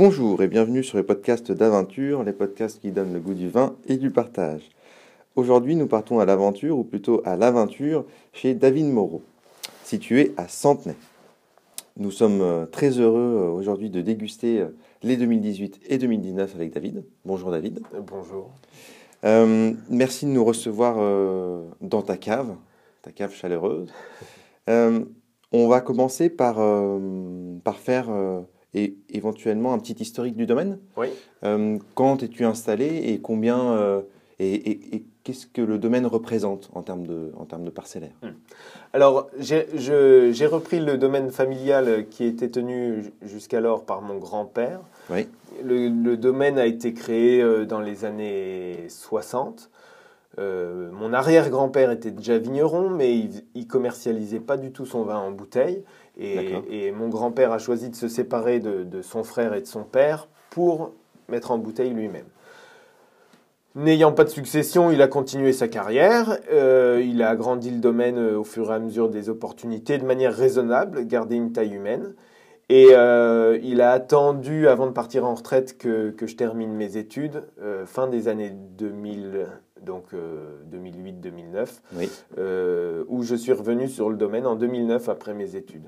Bonjour 0.00 0.40
et 0.44 0.46
bienvenue 0.46 0.84
sur 0.84 0.96
les 0.96 1.02
podcasts 1.02 1.50
d'aventure, 1.50 2.22
les 2.22 2.32
podcasts 2.32 2.80
qui 2.80 2.92
donnent 2.92 3.12
le 3.12 3.18
goût 3.18 3.34
du 3.34 3.48
vin 3.48 3.74
et 3.88 3.96
du 3.96 4.12
partage. 4.12 4.62
Aujourd'hui, 5.34 5.74
nous 5.74 5.88
partons 5.88 6.20
à 6.20 6.24
l'aventure, 6.24 6.78
ou 6.78 6.84
plutôt 6.84 7.20
à 7.24 7.34
l'aventure, 7.34 8.04
chez 8.32 8.54
David 8.54 8.86
Moreau, 8.86 9.22
situé 9.82 10.34
à 10.36 10.46
Centenay. 10.46 10.94
Nous 11.96 12.12
sommes 12.12 12.42
euh, 12.42 12.64
très 12.64 13.00
heureux 13.00 13.40
euh, 13.42 13.50
aujourd'hui 13.50 13.90
de 13.90 14.00
déguster 14.00 14.60
euh, 14.60 14.68
les 15.02 15.16
2018 15.16 15.80
et 15.88 15.98
2019 15.98 16.54
avec 16.54 16.72
David. 16.72 17.02
Bonjour 17.24 17.50
David. 17.50 17.80
Bonjour. 18.06 18.52
merci 19.24 20.26
de 20.26 20.30
nous 20.30 20.44
recevoir 20.44 20.94
dans 21.80 22.02
ta 22.02 22.16
cave, 22.16 22.54
ta 23.02 23.10
cave 23.10 23.34
chaleureuse. 23.34 23.92
on 24.68 25.66
va 25.66 25.80
commencer 25.80 26.30
par, 26.30 26.62
par 27.64 27.78
faire 27.78 28.06
et 28.74 28.96
éventuellement 29.18 29.74
un 29.74 29.78
petit 29.78 29.96
historique 30.00 30.36
du 30.36 30.46
domaine. 30.46 30.78
Oui. 30.96 31.08
Euh, 31.44 31.78
quand 31.94 32.22
es-tu 32.22 32.44
installé 32.44 32.86
et 32.86 33.20
combien 33.20 33.72
euh, 33.72 34.00
et, 34.40 35.04
qu'est-ce 35.24 35.46
que 35.46 35.60
le 35.60 35.78
domaine 35.78 36.06
représente 36.06 36.70
en 36.72 36.82
termes 36.82 37.06
de, 37.06 37.32
en 37.36 37.44
termes 37.44 37.64
de 37.64 37.70
parcellaire? 37.70 38.12
Hmm. 38.22 38.28
Alors, 38.94 39.28
j'ai 39.38 40.46
repris 40.46 40.80
le 40.80 40.96
domaine 40.96 41.30
familial 41.30 42.06
qui 42.08 42.24
était 42.24 42.48
tenu 42.48 43.12
jusqu'alors 43.22 43.84
par 43.84 44.00
mon 44.00 44.16
grand-père. 44.16 44.80
Oui. 45.10 45.28
Le, 45.62 46.16
domaine 46.16 46.58
a 46.58 46.66
été 46.66 46.94
créé 46.94 47.42
euh, 47.42 47.66
dans 47.66 47.80
les 47.80 48.04
années 48.04 48.86
60. 48.88 49.70
mon 50.38 51.12
arrière-grand-père 51.12 51.90
était 51.90 52.12
déjà 52.12 52.38
vigneron, 52.38 52.88
mais 52.88 53.18
il, 53.18 53.44
il 53.54 53.66
commercialisait 53.66 54.40
pas 54.40 54.56
du 54.56 54.70
tout 54.70 54.86
son 54.86 55.02
vin 55.02 55.18
en 55.18 55.32
bouteille. 55.32 55.82
Et, 56.18 56.90
mon 56.92 57.08
grand-père 57.08 57.52
a 57.52 57.58
choisi 57.58 57.90
de 57.90 57.94
se 57.94 58.08
séparer 58.08 58.60
de, 58.60 59.02
son 59.02 59.22
frère 59.22 59.54
et 59.54 59.60
de 59.60 59.66
son 59.66 59.84
père 59.84 60.28
pour 60.50 60.92
mettre 61.28 61.50
en 61.50 61.58
bouteille 61.58 61.90
lui-même. 61.90 62.26
N'ayant 63.74 64.12
pas 64.12 64.24
de 64.24 64.30
succession, 64.30 64.90
il 64.90 65.00
a 65.02 65.08
continué 65.08 65.52
sa 65.52 65.68
carrière. 65.68 66.38
Euh, 66.50 67.00
il 67.04 67.22
a 67.22 67.28
agrandi 67.28 67.70
le 67.70 67.78
domaine 67.78 68.18
euh, 68.18 68.38
au 68.38 68.42
fur 68.42 68.72
et 68.72 68.74
à 68.74 68.78
mesure 68.80 69.08
des 69.08 69.28
opportunités 69.28 69.98
de 69.98 70.04
manière 70.04 70.34
raisonnable, 70.34 71.06
garder 71.06 71.36
une 71.36 71.52
taille 71.52 71.74
humaine. 71.74 72.14
Et 72.70 72.88
euh, 72.90 73.58
il 73.62 73.80
a 73.80 73.92
attendu, 73.92 74.68
avant 74.68 74.86
de 74.86 74.92
partir 74.92 75.24
en 75.24 75.34
retraite, 75.34 75.78
que, 75.78 76.10
que 76.10 76.26
je 76.26 76.36
termine 76.36 76.72
mes 76.74 76.96
études, 76.98 77.44
fin 77.86 78.08
des 78.08 78.28
années 78.28 78.50
2000, 78.50 79.46
donc 79.82 80.04
2008-2009, 80.72 81.68
euh, 81.96 82.06
euh, 82.38 83.04
où 83.08 83.22
je 83.22 83.34
suis 83.34 83.52
revenu 83.52 83.88
sur 83.88 84.10
le 84.10 84.16
domaine 84.16 84.46
en 84.46 84.56
2009 84.56 85.08
après 85.08 85.34
mes 85.34 85.56
études. 85.56 85.86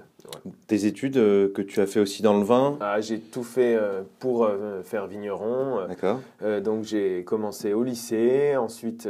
Tes 0.67 0.87
études 0.87 1.17
euh, 1.17 1.53
que 1.53 1.63
tu 1.63 1.81
as 1.81 1.87
fait 1.87 2.01
aussi 2.01 2.23
dans 2.23 2.39
le 2.39 2.45
vin? 2.45 2.77
Ah, 2.81 3.01
J'ai 3.01 3.21
tout 3.21 3.43
fait 3.43 3.79
pour 4.19 4.49
faire 4.83 5.07
vigneron. 5.07 5.87
D'accord. 5.89 6.21
donc 6.63 6.85
j'ai 6.85 7.25
commencé 7.25 7.73
au 7.73 7.83
lycée, 7.83 8.57
ensuite 8.57 9.09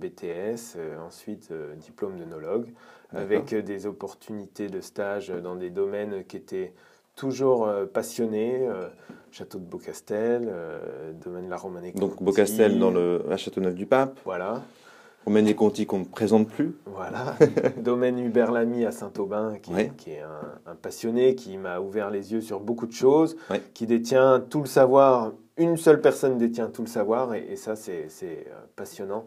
BTS, 0.00 0.78
ensuite 1.06 1.52
diplôme 1.76 2.16
d'œnologue, 2.16 2.66
avec 3.12 3.54
des 3.54 3.86
opportunités 3.86 4.68
de 4.68 4.80
stage 4.80 5.28
dans 5.42 5.56
des 5.56 5.70
domaines 5.70 6.24
qui 6.24 6.36
étaient 6.36 6.72
toujours 7.16 7.68
passionnés 7.92 8.68
château 9.32 9.58
de 9.58 9.64
Beaucastel, 9.64 10.46
euh, 10.46 11.12
domaine 11.12 11.46
de 11.46 11.50
la 11.50 11.56
Romanée. 11.56 11.92
Donc 11.92 12.22
Beaucastel 12.22 12.78
dans 12.78 12.90
le 12.90 13.24
à 13.30 13.36
Châteauneuf-du-Pape. 13.36 14.20
Voilà. 14.24 14.62
Romaine 15.24 15.46
et 15.46 15.54
Conti 15.54 15.86
qu'on 15.86 16.00
ne 16.00 16.04
présente 16.04 16.48
plus. 16.48 16.76
Voilà. 16.84 17.36
domaine 17.78 18.18
Hubert 18.18 18.50
Lamy 18.50 18.84
à 18.84 18.92
Saint-Aubin, 18.92 19.54
qui, 19.62 19.72
est 20.10 20.20
un, 20.20 20.74
passionné, 20.74 21.34
qui 21.36 21.56
m'a 21.56 21.78
ouvert 21.78 22.10
les 22.10 22.32
yeux 22.32 22.40
sur 22.40 22.60
beaucoup 22.60 22.86
de 22.86 22.92
choses, 22.92 23.36
qui 23.72 23.86
détient 23.86 24.40
tout 24.50 24.60
le 24.60 24.66
savoir. 24.66 25.32
Une 25.56 25.76
seule 25.76 26.00
personne 26.00 26.38
détient 26.38 26.66
tout 26.66 26.82
le 26.82 26.88
savoir, 26.88 27.34
et, 27.34 27.56
ça, 27.56 27.76
c'est 27.76 28.08
euh, 28.24 28.36
passionnant, 28.74 29.24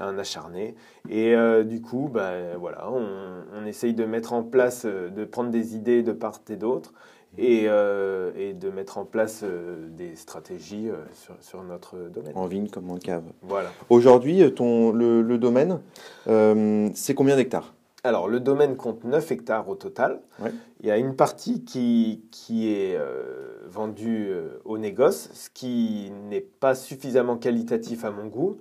un 0.00 0.18
acharné. 0.18 0.76
Et 1.10 1.34
euh, 1.34 1.62
du 1.62 1.82
coup, 1.82 2.08
ben, 2.10 2.56
voilà, 2.58 2.90
on, 2.90 3.06
on, 3.54 3.66
essaye 3.66 3.92
de 3.92 4.04
mettre 4.04 4.32
en 4.32 4.44
place, 4.44 4.86
de 4.86 5.24
prendre 5.26 5.50
des 5.50 5.76
idées 5.76 6.02
de 6.02 6.12
part 6.12 6.40
et 6.48 6.56
d'autre, 6.56 6.94
et, 7.38 7.64
euh, 7.66 8.32
et, 8.36 8.52
de 8.52 8.70
mettre 8.70 8.98
en 8.98 9.04
place 9.04 9.40
euh, 9.42 9.88
des 9.90 10.16
stratégies 10.16 10.88
euh, 10.88 10.96
sur, 11.12 11.34
sur, 11.40 11.62
notre 11.62 11.96
domaine. 12.08 12.32
En 12.36 12.46
vigne 12.46 12.68
comme 12.68 12.90
en 12.90 12.98
cave. 12.98 13.24
Voilà. 13.42 13.70
Aujourd'hui, 13.90 14.40
le, 14.40 15.22
le 15.22 15.38
domaine, 15.38 15.80
c'est 16.94 17.14
combien 17.14 17.36
d'hectares? 17.36 17.74
Alors, 18.02 18.28
le 18.28 18.38
domaine 18.38 18.76
compte 18.76 19.04
9 19.04 19.32
hectares 19.32 19.68
au 19.68 19.76
total. 19.76 20.20
Il 20.80 20.86
y 20.86 20.90
a 20.90 20.98
une 20.98 21.16
partie 21.16 21.64
qui, 21.64 22.24
qui 22.30 22.70
est 22.70 22.98
vendue 23.68 24.32
au 24.64 24.78
négoce, 24.78 25.30
ce 25.32 25.50
qui 25.50 26.10
n'est 26.28 26.40
pas 26.40 26.74
suffisamment 26.74 27.36
qualitatif 27.36 28.04
à 28.04 28.10
mon 28.10 28.26
goût, 28.26 28.58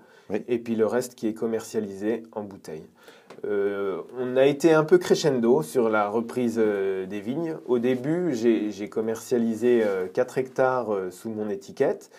et 0.47 0.59
puis 0.59 0.75
le 0.75 0.85
reste 0.85 1.15
qui 1.15 1.27
est 1.27 1.33
commercialisé 1.33 2.23
en 2.31 2.43
bouteille. 2.43 2.85
Euh, 3.45 4.01
on 4.17 4.37
a 4.37 4.45
été 4.45 4.71
un 4.71 4.83
peu 4.83 4.97
crescendo 4.97 5.61
sur 5.63 5.89
la 5.89 6.07
reprise 6.07 6.55
euh, 6.57 7.05
des 7.05 7.19
vignes. 7.19 7.57
Au 7.65 7.77
début, 7.77 8.33
j'ai 8.33 8.89
commercialisé 8.89 9.83
4 10.13 10.37
euh, 10.37 10.41
hectares 10.41 10.97
sous 11.11 11.29
mon 11.29 11.49
étiquette, 11.49 12.09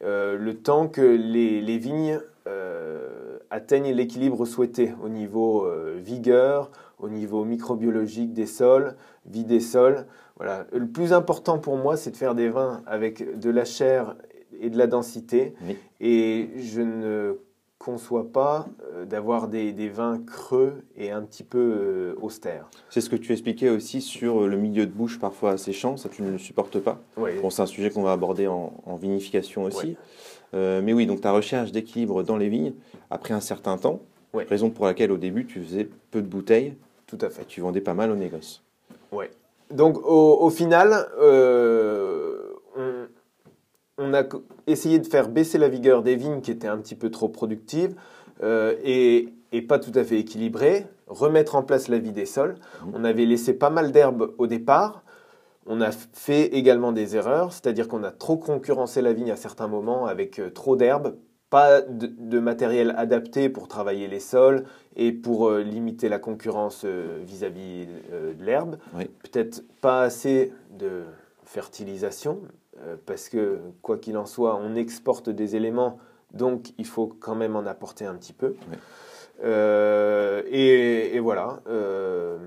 le 0.00 0.52
temps 0.54 0.88
que 0.88 1.02
les, 1.02 1.78
vignes 1.78 2.20
atteignent 3.50 3.92
l'équilibre 3.92 4.44
souhaité 4.46 4.94
au 5.04 5.08
niveau 5.08 5.68
vigueur, 5.98 6.70
au 6.98 7.08
niveau 7.08 7.44
microbiologique 7.44 8.32
des 8.32 8.46
sols, 8.46 8.96
vie 9.26 9.44
des 9.44 9.60
sols. 9.60 10.06
Voilà. 10.36 10.66
Le 10.72 10.86
plus 10.86 11.12
important 11.12 11.58
pour 11.58 11.76
moi, 11.76 11.96
c'est 11.96 12.10
de 12.10 12.16
faire 12.16 12.34
des 12.34 12.48
vins 12.48 12.82
avec 12.86 13.38
de 13.38 13.50
la 13.50 13.64
chair 13.64 14.16
et 14.60 14.70
de 14.70 14.78
la 14.78 14.86
densité. 14.86 15.54
Et 16.00 16.50
je 16.56 16.80
ne 16.80 17.38
conçoit 17.82 18.30
pas 18.30 18.66
euh, 18.94 19.04
d'avoir 19.04 19.48
des, 19.48 19.88
vins 19.88 20.22
creux 20.24 20.84
et 20.96 21.10
un 21.10 21.22
petit 21.22 21.42
peu 21.42 21.58
euh, 21.58 22.14
austères. 22.22 22.68
C'est 22.90 23.00
ce 23.00 23.10
que 23.10 23.16
tu 23.16 23.32
expliquais 23.32 23.70
aussi 23.70 24.00
sur 24.00 24.42
euh, 24.42 24.46
le 24.46 24.56
milieu 24.56 24.86
de 24.86 24.92
bouche 24.92 25.18
parfois 25.18 25.52
asséchant, 25.52 25.96
ça 25.96 26.08
tu 26.08 26.22
ne 26.22 26.30
le 26.30 26.38
supportes 26.38 26.78
pas. 26.78 27.00
Bon, 27.16 27.50
c'est 27.50 27.62
un 27.62 27.66
sujet 27.66 27.90
qu'on 27.90 28.02
va 28.02 28.12
aborder 28.12 28.46
en, 28.46 28.72
vinification 29.00 29.64
aussi. 29.64 29.96
mais 30.52 30.92
oui, 30.92 31.06
donc 31.06 31.22
ta 31.22 31.32
recherche 31.32 31.72
d'équilibre 31.72 32.22
dans 32.22 32.36
les 32.36 32.48
vignes, 32.48 32.74
après 33.10 33.34
un 33.34 33.40
certain 33.40 33.76
temps, 33.76 34.00
raison 34.32 34.70
pour 34.70 34.86
laquelle 34.86 35.10
au 35.10 35.18
début 35.18 35.44
tu 35.44 35.60
faisais 35.60 35.88
peu 36.10 36.22
de 36.22 36.28
bouteilles. 36.28 36.74
Tout 37.06 37.18
à 37.20 37.30
fait. 37.30 37.44
tu 37.44 37.60
vendais 37.60 37.80
pas 37.80 37.94
mal 37.94 38.10
au 38.10 38.16
négoce. 38.16 38.62
Oui. 39.10 39.26
Donc 39.72 39.98
au, 40.04 40.50
final, 40.50 41.08
on, 42.76 43.06
on 43.98 44.14
a 44.14 44.24
essayé 44.66 44.98
de 44.98 45.06
faire 45.06 45.28
baisser 45.28 45.58
la 45.58 45.68
vigueur 45.68 46.02
des 46.02 46.16
vignes 46.16 46.40
qui 46.40 46.50
étaient 46.50 46.68
un 46.68 46.78
petit 46.78 46.94
peu 46.94 47.10
trop 47.10 47.28
productives 47.28 47.94
euh, 48.42 48.74
et, 48.84 49.28
pas 49.68 49.78
tout 49.78 49.92
à 49.94 50.02
fait 50.02 50.18
équilibrées, 50.18 50.86
remettre 51.06 51.54
en 51.54 51.62
place 51.62 51.88
la 51.88 51.98
vie 51.98 52.12
des 52.12 52.26
sols. 52.26 52.54
Mmh. 52.54 52.90
On 52.94 53.04
avait 53.04 53.26
laissé 53.26 53.52
pas 53.52 53.70
mal 53.70 53.92
d'herbes 53.92 54.34
au 54.38 54.46
départ. 54.46 55.04
On 55.66 55.80
a 55.80 55.92
fait 55.92 56.46
également 56.46 56.90
des 56.90 57.14
erreurs, 57.14 57.52
c'est-à-dire 57.52 57.86
qu'on 57.86 58.02
a 58.02 58.10
trop 58.10 58.36
concurrencé 58.36 59.00
la 59.02 59.12
vigne 59.12 59.30
à 59.30 59.36
certains 59.36 59.68
moments 59.68 60.06
avec 60.06 60.40
euh, 60.40 60.50
trop 60.50 60.74
d'herbes, 60.74 61.16
pas 61.52 61.82
de, 61.82 62.40
matériel 62.40 62.94
adapté 62.96 63.48
pour 63.48 63.68
travailler 63.68 64.08
les 64.08 64.18
sols 64.18 64.64
et 64.96 65.12
pour 65.12 65.48
euh, 65.48 65.62
limiter 65.62 66.08
la 66.08 66.18
concurrence 66.18 66.84
vis-à-vis 66.84 67.86
de 68.10 68.42
l'herbe. 68.44 68.78
Peut-être 69.22 69.62
pas 69.80 70.02
assez 70.02 70.52
de 70.78 71.02
fertilisation, 71.44 72.40
euh, 72.80 72.96
parce 73.04 73.28
que 73.28 73.60
quoi 73.82 73.98
qu'il 73.98 74.16
en 74.16 74.26
soit, 74.26 74.56
on 74.56 74.74
exporte 74.74 75.28
des 75.28 75.54
éléments, 75.56 75.98
donc 76.32 76.72
il 76.78 76.86
faut 76.86 77.12
quand 77.20 77.34
même 77.34 77.56
en 77.56 77.66
apporter 77.66 78.06
un 78.06 78.14
petit 78.14 78.32
peu. 78.32 78.54
Euh, 79.44 80.42
et, 80.46 81.18
voilà. 81.20 81.60
Euh, 81.68 82.38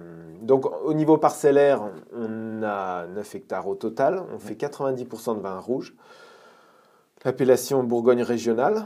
donc 0.41 0.65
au 0.83 0.93
niveau 0.93 1.17
parcellaire, 1.17 1.91
on 2.13 2.63
a 2.63 3.05
9 3.07 3.35
hectares 3.35 3.67
au 3.67 3.75
total, 3.75 4.23
on 4.33 4.39
fait 4.39 4.55
90% 4.55 5.35
de 5.35 5.41
vin 5.41 5.59
rouge. 5.59 5.95
L'appellation 7.25 7.83
Bourgogne 7.83 8.21
régionale. 8.23 8.85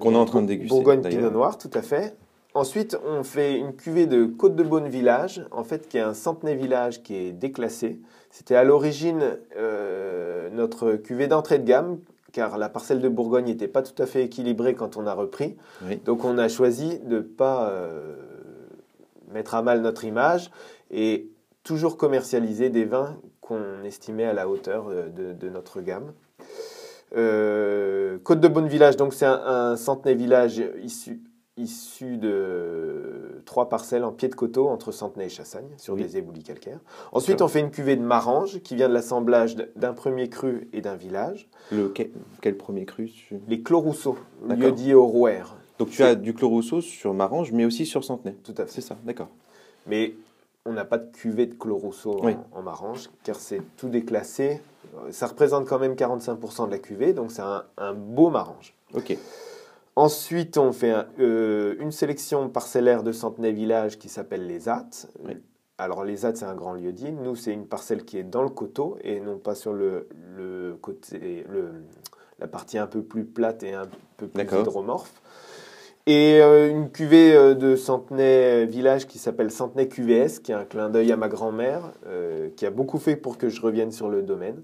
Qu'on 0.00 0.12
est 0.12 0.16
en 0.16 0.24
train 0.24 0.42
de 0.42 0.48
déguster. 0.48 0.74
Bourgogne 0.74 1.02
Pinot 1.02 1.30
Noir, 1.30 1.58
tout 1.58 1.70
à 1.74 1.82
fait. 1.82 2.16
Ensuite, 2.54 2.96
on 3.04 3.24
fait 3.24 3.58
une 3.58 3.74
cuvée 3.74 4.06
de 4.06 4.26
Côte 4.26 4.54
de 4.54 4.62
Beaune 4.62 4.88
Village, 4.88 5.44
en 5.50 5.64
fait, 5.64 5.88
qui 5.88 5.98
est 5.98 6.02
un 6.02 6.14
centenaire 6.14 6.56
village 6.56 7.02
qui 7.02 7.16
est 7.16 7.32
déclassé. 7.32 8.00
C'était 8.30 8.54
à 8.54 8.62
l'origine 8.62 9.38
euh, 9.56 10.48
notre 10.50 10.92
cuvée 10.94 11.26
d'entrée 11.26 11.58
de 11.58 11.64
gamme, 11.64 11.98
car 12.32 12.56
la 12.56 12.68
parcelle 12.68 13.00
de 13.00 13.08
Bourgogne 13.08 13.46
n'était 13.46 13.68
pas 13.68 13.82
tout 13.82 14.00
à 14.00 14.06
fait 14.06 14.22
équilibrée 14.24 14.74
quand 14.74 14.96
on 14.96 15.06
a 15.06 15.14
repris. 15.14 15.56
Donc, 16.04 16.24
on 16.24 16.38
a 16.38 16.48
choisi 16.48 17.00
de 17.00 17.16
ne 17.16 17.20
pas 17.20 17.68
euh, 17.70 18.14
mettre 19.32 19.56
à 19.56 19.62
mal 19.62 19.80
notre 19.82 20.04
image 20.04 20.50
et 20.92 21.28
toujours 21.64 21.96
commercialiser 21.96 22.70
des 22.70 22.84
vins 22.84 23.16
qu'on 23.40 23.82
estimait 23.84 24.24
à 24.24 24.32
la 24.32 24.48
hauteur 24.48 24.86
de, 24.88 25.48
notre 25.48 25.80
gamme. 25.80 26.12
Euh, 27.16 28.18
Côte 28.24 28.40
de 28.40 28.48
Beaune 28.48 28.68
Village, 28.68 28.96
donc 28.96 29.14
c'est 29.14 29.26
un, 29.26 29.40
un 29.44 29.76
centenaire 29.76 30.16
village 30.16 30.62
issu 30.82 31.20
issu 31.56 32.16
de 32.16 33.40
trois 33.44 33.68
parcelles 33.68 34.02
en 34.02 34.10
pied 34.10 34.26
de 34.28 34.34
coteau 34.34 34.66
entre 34.68 34.90
Centenay 34.90 35.26
et 35.26 35.28
Chassagne, 35.28 35.68
sur 35.76 35.94
Oui. 35.94 36.02
des 36.02 36.16
éboulis 36.16 36.42
calcaires. 36.42 36.80
Ensuite, 37.12 37.42
on 37.42 37.46
fait 37.48 37.60
une 37.60 37.70
cuvée 37.70 37.94
de 37.94 38.02
Marange 38.02 38.58
qui 38.62 38.74
vient 38.74 38.88
de 38.88 38.94
l'assemblage 38.94 39.54
d'un 39.76 39.92
premier 39.92 40.28
cru 40.28 40.66
et 40.72 40.80
d'un 40.80 40.96
village. 40.96 41.48
Le, 41.70 41.90
quel, 41.90 42.10
quel 42.40 42.56
premier 42.56 42.84
cru 42.86 43.06
tu- 43.08 43.38
Les 43.46 43.62
Clos-Rousseau, 43.62 44.18
lieu 44.48 44.72
dit 44.72 44.94
au 44.94 45.06
Rouer. 45.06 45.42
Donc 45.78 45.90
tu 45.90 46.02
as 46.02 46.16
du 46.16 46.34
chlorousseau 46.34 46.80
sur 46.80 47.14
Marange, 47.14 47.52
mais 47.52 47.64
aussi 47.64 47.86
sur 47.86 48.02
Centenay. 48.02 48.34
Tout 48.42 48.54
à 48.58 48.66
fait. 48.66 48.72
C'est 48.72 48.80
ça, 48.80 48.96
d'accord. 49.04 49.28
Mais 49.86 50.14
on 50.66 50.72
n'a 50.72 50.84
pas 50.84 50.98
de 50.98 51.08
cuvée 51.12 51.46
de 51.46 51.54
Clos-Rousseau 51.54 52.18
Oui. 52.24 52.34
en, 52.52 52.58
en 52.58 52.62
Marange, 52.62 53.10
car 53.22 53.36
c'est 53.36 53.60
tout 53.76 53.88
déclassé. 53.88 54.60
Ça 55.10 55.26
représente 55.26 55.66
quand 55.66 55.78
même 55.78 55.94
45% 55.94 56.66
de 56.66 56.70
la 56.70 56.78
cuvée, 56.78 57.12
donc 57.12 57.30
c'est 57.32 57.42
un, 57.42 57.64
un 57.78 57.92
beau 57.94 58.30
Marange. 58.30 58.74
Ok. 58.94 59.16
Ensuite, 59.96 60.58
on 60.58 60.72
fait 60.72 60.90
un- 60.90 61.06
euh, 61.20 61.76
une 61.78 61.92
sélection 61.92 62.48
parcellaire 62.48 63.02
de 63.02 63.12
Centenay 63.12 63.52
Village 63.52 63.98
qui 63.98 64.08
s'appelle 64.08 64.46
les 64.46 64.68
Attes. 64.68 65.08
Oui. 65.24 65.36
Alors, 65.78 66.04
les 66.04 66.24
Attes, 66.26 66.36
c'est 66.38 66.44
un 66.44 66.54
grand 66.54 66.72
lieu 66.74 66.92
dit. 66.92 67.12
Nous, 67.12 67.36
c'est 67.36 67.52
une 67.52 67.66
parcelle 67.66 68.04
qui 68.04 68.18
est 68.18 68.22
dans 68.24 68.42
le 68.42 68.48
coteau 68.48 68.96
et 69.02 69.20
non 69.20 69.38
pas 69.38 69.54
sur 69.54 69.72
le, 69.72 70.08
le 70.36 70.76
côté, 70.80 71.44
le, 71.48 71.70
la 72.40 72.46
partie 72.48 72.78
un 72.78 72.86
peu 72.88 73.02
plus 73.02 73.24
plate 73.24 73.62
et 73.62 73.72
un 73.74 73.86
peu 74.16 74.26
plus 74.26 74.42
hydromorphe. 74.62 75.12
Et 76.06 76.40
euh, 76.42 76.68
une 76.70 76.90
cuvée 76.90 77.34
euh, 77.34 77.54
de 77.54 77.76
Centenay 77.76 78.66
Village 78.66 79.06
qui 79.06 79.18
s'appelle 79.18 79.50
Centenay 79.50 79.88
QVS, 79.88 80.40
qui 80.40 80.52
est 80.52 80.54
un 80.54 80.64
clin 80.64 80.90
d'œil 80.90 81.10
à 81.12 81.16
ma 81.16 81.28
grand-mère, 81.28 81.92
euh, 82.06 82.50
qui 82.56 82.66
a 82.66 82.70
beaucoup 82.70 82.98
fait 82.98 83.16
pour 83.16 83.38
que 83.38 83.48
je 83.48 83.60
revienne 83.62 83.90
sur 83.90 84.08
le 84.08 84.22
domaine. 84.22 84.62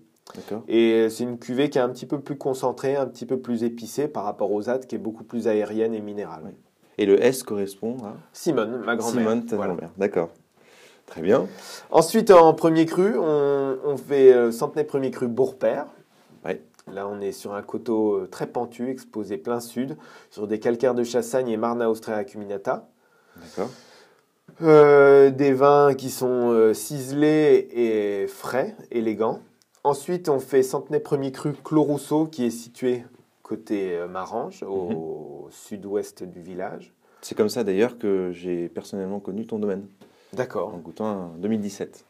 Et 0.69 0.93
euh, 0.93 1.09
c'est 1.09 1.25
une 1.25 1.39
cuvée 1.39 1.71
qui 1.71 1.79
est 1.79 1.81
un 1.81 1.89
petit 1.89 2.07
peu 2.07 2.21
plus 2.21 2.37
concentrée, 2.37 2.97
un 2.97 3.07
petit 3.07 3.27
peu 3.27 3.39
plus 3.39 3.63
épicée 3.65 4.09
par 4.09 4.25
rapport 4.25 4.53
aux 4.53 4.69
AT, 4.69 4.81
qui 4.81 4.95
est 4.95 4.99
beaucoup 4.99 5.25
plus 5.25 5.49
aérienne 5.49 5.95
et 5.95 6.01
minérale. 6.01 6.43
Oui. 6.45 6.53
Et 6.99 7.07
le 7.07 7.23
S 7.23 7.43
correspond 7.43 7.97
à? 8.05 8.15
Simone, 8.33 8.83
ma 8.85 8.97
grand-mère. 8.97 9.23
Simone, 9.25 9.47
ta 9.47 9.57
Voilà. 9.57 9.73
grand-mère. 9.73 9.91
D'accord. 9.97 10.31
Très 11.07 11.23
bien. 11.23 11.47
Ensuite, 11.91 12.31
en 12.31 12.53
premier 12.55 12.87
cru, 12.87 13.19
on, 13.19 13.79
on 13.85 13.97
fait 13.97 14.33
euh, 14.33 14.53
Centenay 14.53 14.85
premier 14.85 15.11
cru 15.11 15.27
Bourpère. 15.27 15.87
Ouais. 16.45 16.63
Là, 16.93 17.09
on 17.09 17.21
est 17.21 17.33
sur 17.33 17.55
un 17.55 17.63
coteau 17.63 18.15
euh, 18.15 18.29
très 18.31 18.47
pentu, 18.47 18.91
exposé 18.91 19.37
plein 19.39 19.61
sud, 19.61 19.97
sur 20.31 20.47
des 20.47 20.59
calcaires 20.61 20.95
de 20.95 21.03
Chassagne 21.03 21.49
et 21.49 21.57
Marna 21.57 21.91
Austria 21.91 22.17
Acuminata. 22.17 22.89
D'accord. 23.37 23.71
Euh, 24.63 25.31
des 25.31 25.53
vins 25.53 25.95
qui 25.95 26.11
sont 26.11 26.51
euh, 26.51 26.75
ciselés 26.75 27.69
et 27.73 28.27
frais, 28.27 28.77
élégants. 28.91 29.41
Ensuite, 29.83 30.29
on 30.29 30.41
fait 30.41 30.63
Centenay 30.63 31.01
Premier 31.01 31.33
Cru 31.33 31.55
Clos 31.65 31.83
Rousseau, 31.85 32.27
qui 32.27 32.45
est 32.45 32.51
situé 32.51 33.05
côté 33.43 33.97
euh, 33.97 34.07
Marange, 34.07 34.63
au 34.63 35.49
sud-ouest 35.51 36.23
du 36.23 36.41
village. 36.41 36.93
C'est 37.23 37.35
comme 37.35 37.49
ça 37.49 37.65
d'ailleurs 37.65 37.99
que 37.99 38.31
j'ai 38.33 38.69
personnellement 38.69 39.21
connu 39.21 39.47
ton 39.47 39.59
domaine, 39.59 39.87
en 40.33 40.37
D'accord. 40.37 40.73
goûtant 40.85 41.07
en 41.07 41.29
2017. 41.39 42.05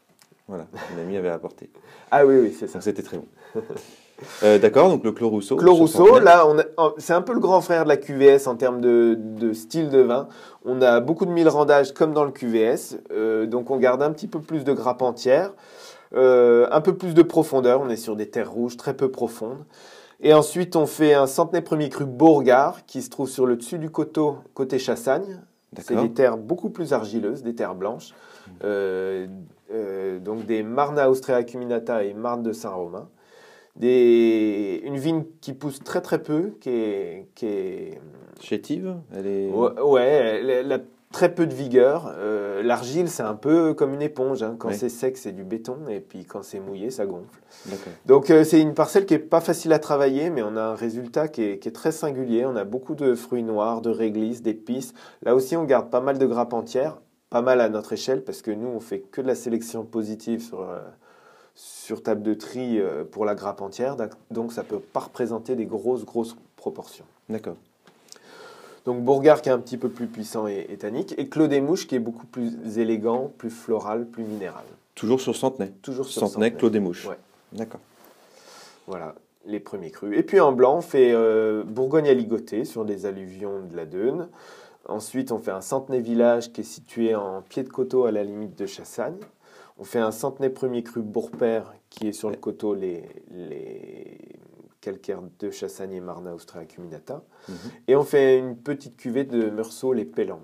Voilà, 0.47 0.67
une 0.93 0.99
amie 0.99 1.17
avait 1.17 1.29
apporté. 1.29 1.69
Ah 2.13 2.25
oui, 2.25 2.35
oui, 2.41 2.55
c'est 2.57 2.67
ça. 2.67 2.81
C'était 2.81 3.03
très 3.03 3.17
bon. 3.17 3.25
Euh, 4.43 4.59
D'accord, 4.59 4.89
donc 4.89 5.03
le 5.03 5.11
Clos 5.11 5.29
Rousseau. 5.29 5.55
Clos 5.55 5.73
Rousseau, 5.73 6.19
là, 6.19 6.45
c'est 6.99 7.13
un 7.13 7.23
peu 7.23 7.33
le 7.33 7.39
grand 7.39 7.59
frère 7.59 7.85
de 7.85 7.89
la 7.89 7.97
QVS 7.97 8.45
en 8.45 8.55
termes 8.55 8.79
de, 8.79 9.17
de 9.17 9.51
style 9.51 9.89
de 9.89 9.97
vin. 9.99 10.27
On 10.63 10.79
a 10.83 10.99
beaucoup 10.99 11.25
de 11.25 11.31
mille 11.31 11.49
rendages 11.49 11.91
comme 11.91 12.13
dans 12.13 12.23
le 12.23 12.29
QVS, 12.29 12.97
euh, 13.11 13.47
donc 13.47 13.71
on 13.71 13.77
garde 13.77 14.03
un 14.03 14.11
petit 14.11 14.27
peu 14.27 14.39
plus 14.39 14.63
de 14.63 14.73
grappe 14.73 15.01
entière, 15.01 15.53
euh, 16.13 16.67
un 16.71 16.81
peu 16.81 16.95
plus 16.95 17.13
de 17.13 17.21
profondeur. 17.21 17.81
On 17.81 17.89
est 17.89 17.95
sur 17.95 18.15
des 18.15 18.29
terres 18.29 18.51
rouges 18.51 18.77
très 18.77 18.95
peu 18.95 19.09
profondes. 19.09 19.63
Et 20.19 20.33
ensuite, 20.33 20.75
on 20.75 20.85
fait 20.85 21.13
un 21.13 21.27
centenaire 21.27 21.63
premier 21.63 21.89
cru 21.89 22.05
Beauregard 22.05 22.85
qui 22.85 23.01
se 23.01 23.09
trouve 23.09 23.29
sur 23.29 23.45
le 23.45 23.55
dessus 23.55 23.79
du 23.79 23.89
coteau, 23.89 24.37
côté 24.53 24.77
Chassagne. 24.77 25.41
C'est 25.79 25.95
des 25.95 26.11
terres 26.11 26.37
beaucoup 26.37 26.69
plus 26.69 26.93
argileuses, 26.93 27.43
des 27.43 27.55
terres 27.55 27.75
blanches. 27.75 28.13
Euh, 28.63 29.27
euh, 29.73 30.19
donc 30.19 30.45
des 30.45 30.63
Marna 30.63 31.09
Austria 31.09 31.37
Acuminata 31.37 32.03
et 32.03 32.13
Marne 32.13 32.43
de 32.43 32.51
Saint-Romain. 32.51 33.07
Des, 33.77 34.81
une 34.83 34.97
vigne 34.97 35.23
qui 35.39 35.53
pousse 35.53 35.79
très 35.79 36.01
très 36.01 36.21
peu, 36.21 36.53
qui 36.59 36.69
est, 36.69 37.27
qui 37.35 37.45
est 37.45 38.01
Chétive, 38.41 38.95
elle 39.15 39.27
est. 39.27 39.49
ouais, 39.49 40.63
très 41.11 41.33
peu 41.33 41.45
de 41.47 41.53
vigueur. 41.53 42.13
Euh, 42.17 42.63
L'argile, 42.63 43.09
c'est 43.09 43.23
un 43.23 43.35
peu 43.35 43.73
comme 43.73 43.93
une 43.93 44.01
éponge. 44.01 44.43
hein. 44.43 44.55
Quand 44.57 44.69
Oui. 44.69 44.75
c'est 44.77 44.89
sec, 44.89 45.17
c'est 45.17 45.31
du 45.31 45.43
béton, 45.43 45.77
et 45.89 45.99
puis 45.99 46.25
quand 46.25 46.43
c'est 46.43 46.59
mouillé, 46.59 46.89
ça 46.91 47.05
gonfle. 47.05 47.39
Donc 48.05 48.29
euh, 48.29 48.43
c'est 48.43 48.61
une 48.61 48.73
parcelle 48.73 49.05
qui 49.05 49.13
est 49.13 49.19
pas 49.19 49.41
facile 49.41 49.73
à 49.73 49.79
travailler, 49.79 50.29
mais 50.29 50.41
on 50.41 50.55
a 50.55 50.61
un 50.63 50.75
résultat 50.75 51.27
qui 51.27 51.43
est, 51.43 51.59
qui 51.59 51.67
est 51.69 51.71
très 51.73 51.91
singulier. 51.91 52.45
On 52.45 52.55
a 52.55 52.63
beaucoup 52.63 52.95
de 52.95 53.15
fruits 53.15 53.43
noirs, 53.43 53.81
de 53.81 53.89
réglisses, 53.89 54.41
d'épices. 54.41 54.93
Là 55.23 55.35
aussi, 55.35 55.55
on 55.57 55.63
garde 55.65 55.89
pas 55.89 56.01
mal 56.01 56.17
de 56.17 56.25
grappes 56.25 56.53
entières, 56.53 56.97
pas 57.29 57.41
mal 57.41 57.61
à 57.61 57.69
notre 57.69 57.93
échelle, 57.93 58.23
parce 58.23 58.41
que 58.41 58.51
nous, 58.51 58.67
on 58.67 58.79
fait 58.79 58.99
que 58.99 59.21
de 59.21 59.27
la 59.27 59.35
sélection 59.35 59.83
positive 59.83 60.41
sur, 60.41 60.61
euh, 60.61 60.79
sur 61.55 62.03
table 62.03 62.21
de 62.23 62.33
tri 62.33 62.79
pour 63.11 63.25
la 63.25 63.35
grappe 63.35 63.61
entière. 63.61 63.95
Donc 64.31 64.53
ça 64.53 64.63
peut 64.63 64.79
pas 64.79 65.01
représenter 65.01 65.55
des 65.55 65.65
grosses, 65.65 66.05
grosses 66.05 66.35
proportions. 66.55 67.05
D'accord. 67.29 67.55
Donc 68.85 69.03
Bourgard 69.03 69.41
qui 69.41 69.49
est 69.49 69.51
un 69.51 69.59
petit 69.59 69.77
peu 69.77 69.89
plus 69.89 70.07
puissant 70.07 70.47
et, 70.47 70.65
et 70.69 70.77
tannique, 70.77 71.13
et 71.17 71.29
Clos 71.29 71.47
des 71.47 71.61
Mouches 71.61 71.87
qui 71.87 71.95
est 71.95 71.99
beaucoup 71.99 72.25
plus 72.25 72.77
élégant, 72.77 73.31
plus 73.37 73.51
floral, 73.51 74.05
plus 74.05 74.23
minéral. 74.23 74.63
Toujours 74.95 75.21
sur 75.21 75.35
Centenay. 75.35 75.71
Toujours 75.81 76.05
sur 76.05 76.19
Centenay, 76.21 76.47
Centenay. 76.47 76.59
Clos 76.59 76.69
des 76.69 76.79
Mouches. 76.79 77.07
Ouais. 77.07 77.17
D'accord. 77.53 77.79
Voilà, 78.87 79.15
les 79.45 79.59
premiers 79.59 79.91
crus. 79.91 80.17
Et 80.17 80.23
puis 80.23 80.39
en 80.39 80.51
blanc, 80.51 80.77
on 80.77 80.81
fait 80.81 81.11
euh, 81.13 81.63
Bourgogne 81.63 82.07
à 82.07 82.13
ligoter 82.13 82.65
sur 82.65 82.85
des 82.85 83.05
alluvions 83.05 83.61
de 83.69 83.75
la 83.75 83.85
Deune. 83.85 84.27
Ensuite, 84.87 85.31
on 85.31 85.37
fait 85.37 85.51
un 85.51 85.61
Centenay 85.61 86.01
village 86.01 86.51
qui 86.51 86.61
est 86.61 86.65
situé 86.65 87.13
en 87.15 87.41
pied 87.41 87.63
de 87.63 87.69
coteau 87.69 88.05
à 88.05 88.11
la 88.11 88.23
limite 88.23 88.57
de 88.57 88.65
Chassagne. 88.65 89.17
On 89.77 89.83
fait 89.83 89.99
un 89.99 90.11
Centenay 90.11 90.49
premier 90.49 90.83
cru 90.83 91.01
Bourpère 91.01 91.73
qui 91.89 92.07
est 92.07 92.13
sur 92.13 92.29
le 92.29 92.35
coteau 92.35 92.73
les, 92.73 93.03
les 93.31 94.17
calcaires 94.81 95.21
de 95.39 95.51
Chassagne 95.51 95.93
et 95.93 96.01
Marna 96.01 96.33
Austria 96.33 96.63
Acuminata. 96.63 97.21
Mhm. 97.47 97.55
Et 97.87 97.95
on 97.95 98.03
fait 98.03 98.39
une 98.39 98.55
petite 98.57 98.97
cuvée 98.97 99.23
de 99.23 99.49
Meursault 99.49 99.93
les 99.93 100.05
Pellants. 100.05 100.41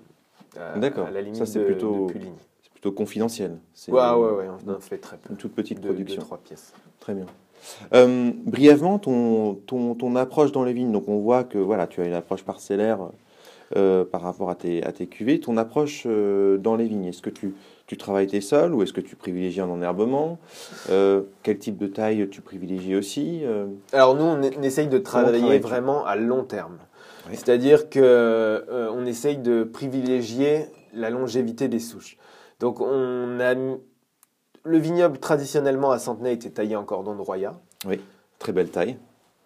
à- 0.56 0.78
D'accord. 0.78 1.06
À 1.06 1.10
la 1.10 1.20
limite 1.20 1.36
Ça, 1.36 1.44
c'est 1.46 1.64
plutôt-. 1.64 2.08
C'est 2.62 2.70
plutôt 2.72 2.92
confidentiel. 2.92 3.58
Ouais, 3.88 3.94
ouais, 3.94 4.30
ouais, 4.30 4.46
on 4.66 4.70
en 4.72 4.80
fait 4.80 4.98
très 4.98 5.16
peu. 5.18 5.30
une 5.30 5.36
toute 5.36 5.52
petite 5.54 5.80
production. 5.80 6.22
trois 6.22 6.38
pièces. 6.38 6.72
Très 7.00 7.12
bien. 7.14 7.26
Euh, 7.92 8.30
brièvement, 8.46 8.98
ton, 9.00 9.54
ton, 9.54 9.94
ton 9.96 10.14
approche 10.14 10.52
dans 10.52 10.62
les 10.64 10.72
vignes. 10.72 10.92
Donc, 10.92 11.08
on 11.08 11.18
voit 11.18 11.42
que 11.44 11.58
voilà, 11.58 11.86
tu 11.88 12.00
as 12.00 12.04
une 12.06 12.14
approche 12.14 12.44
parcellaire 12.44 13.00
euh, 13.76 14.04
par 14.04 14.22
rapport 14.22 14.48
à 14.48 14.54
tes, 14.54 14.82
à 14.84 14.92
tes 14.92 15.08
cuvées. 15.08 15.40
Ton 15.40 15.56
approche 15.56 16.04
euh, 16.06 16.56
dans 16.56 16.76
les 16.76 16.86
vignes, 16.86 17.06
est-ce 17.06 17.20
que 17.20 17.30
tu, 17.30 17.54
tu 17.88 17.96
travailles 17.96 18.26
tes 18.28 18.40
sols 18.42 18.74
ou 18.74 18.82
est-ce 18.82 18.92
que 18.92 19.00
tu 19.00 19.16
privilégies 19.16 19.60
un 19.62 19.68
enherbement? 19.70 20.38
Euh, 20.90 21.22
Quel 21.42 21.58
type 21.58 21.78
de 21.78 21.86
taille 21.88 22.28
tu 22.30 22.40
privilégies 22.42 22.94
aussi 22.94 23.40
Euh, 23.44 23.66
Alors 23.92 24.14
nous, 24.14 24.22
on, 24.24 24.38
on 24.40 24.62
essaye 24.62 24.86
de 24.88 24.98
travailler 24.98 25.58
vraiment 25.58 26.04
à 26.06 26.14
long 26.14 26.44
terme. 26.44 26.78
Oui. 27.28 27.32
C'est-à-dire 27.34 27.88
que 27.88 27.98
euh, 28.00 28.90
on 28.94 29.06
essaye 29.06 29.38
de 29.38 29.64
privilégier 29.64 30.66
la 30.94 31.10
longévité 31.10 31.68
des 31.68 31.78
souches. 31.80 32.16
Donc 32.60 32.80
on 32.80 33.40
a 33.40 33.54
le 34.64 34.78
vignoble 34.78 35.18
traditionnellement 35.18 35.90
à 35.90 35.98
Centenay 35.98 36.34
était 36.34 36.50
taillé 36.50 36.76
en 36.76 36.84
cordon 36.84 37.14
de 37.14 37.22
Roya. 37.22 37.54
Très 38.38 38.52
belle 38.52 38.68
taille, 38.70 38.96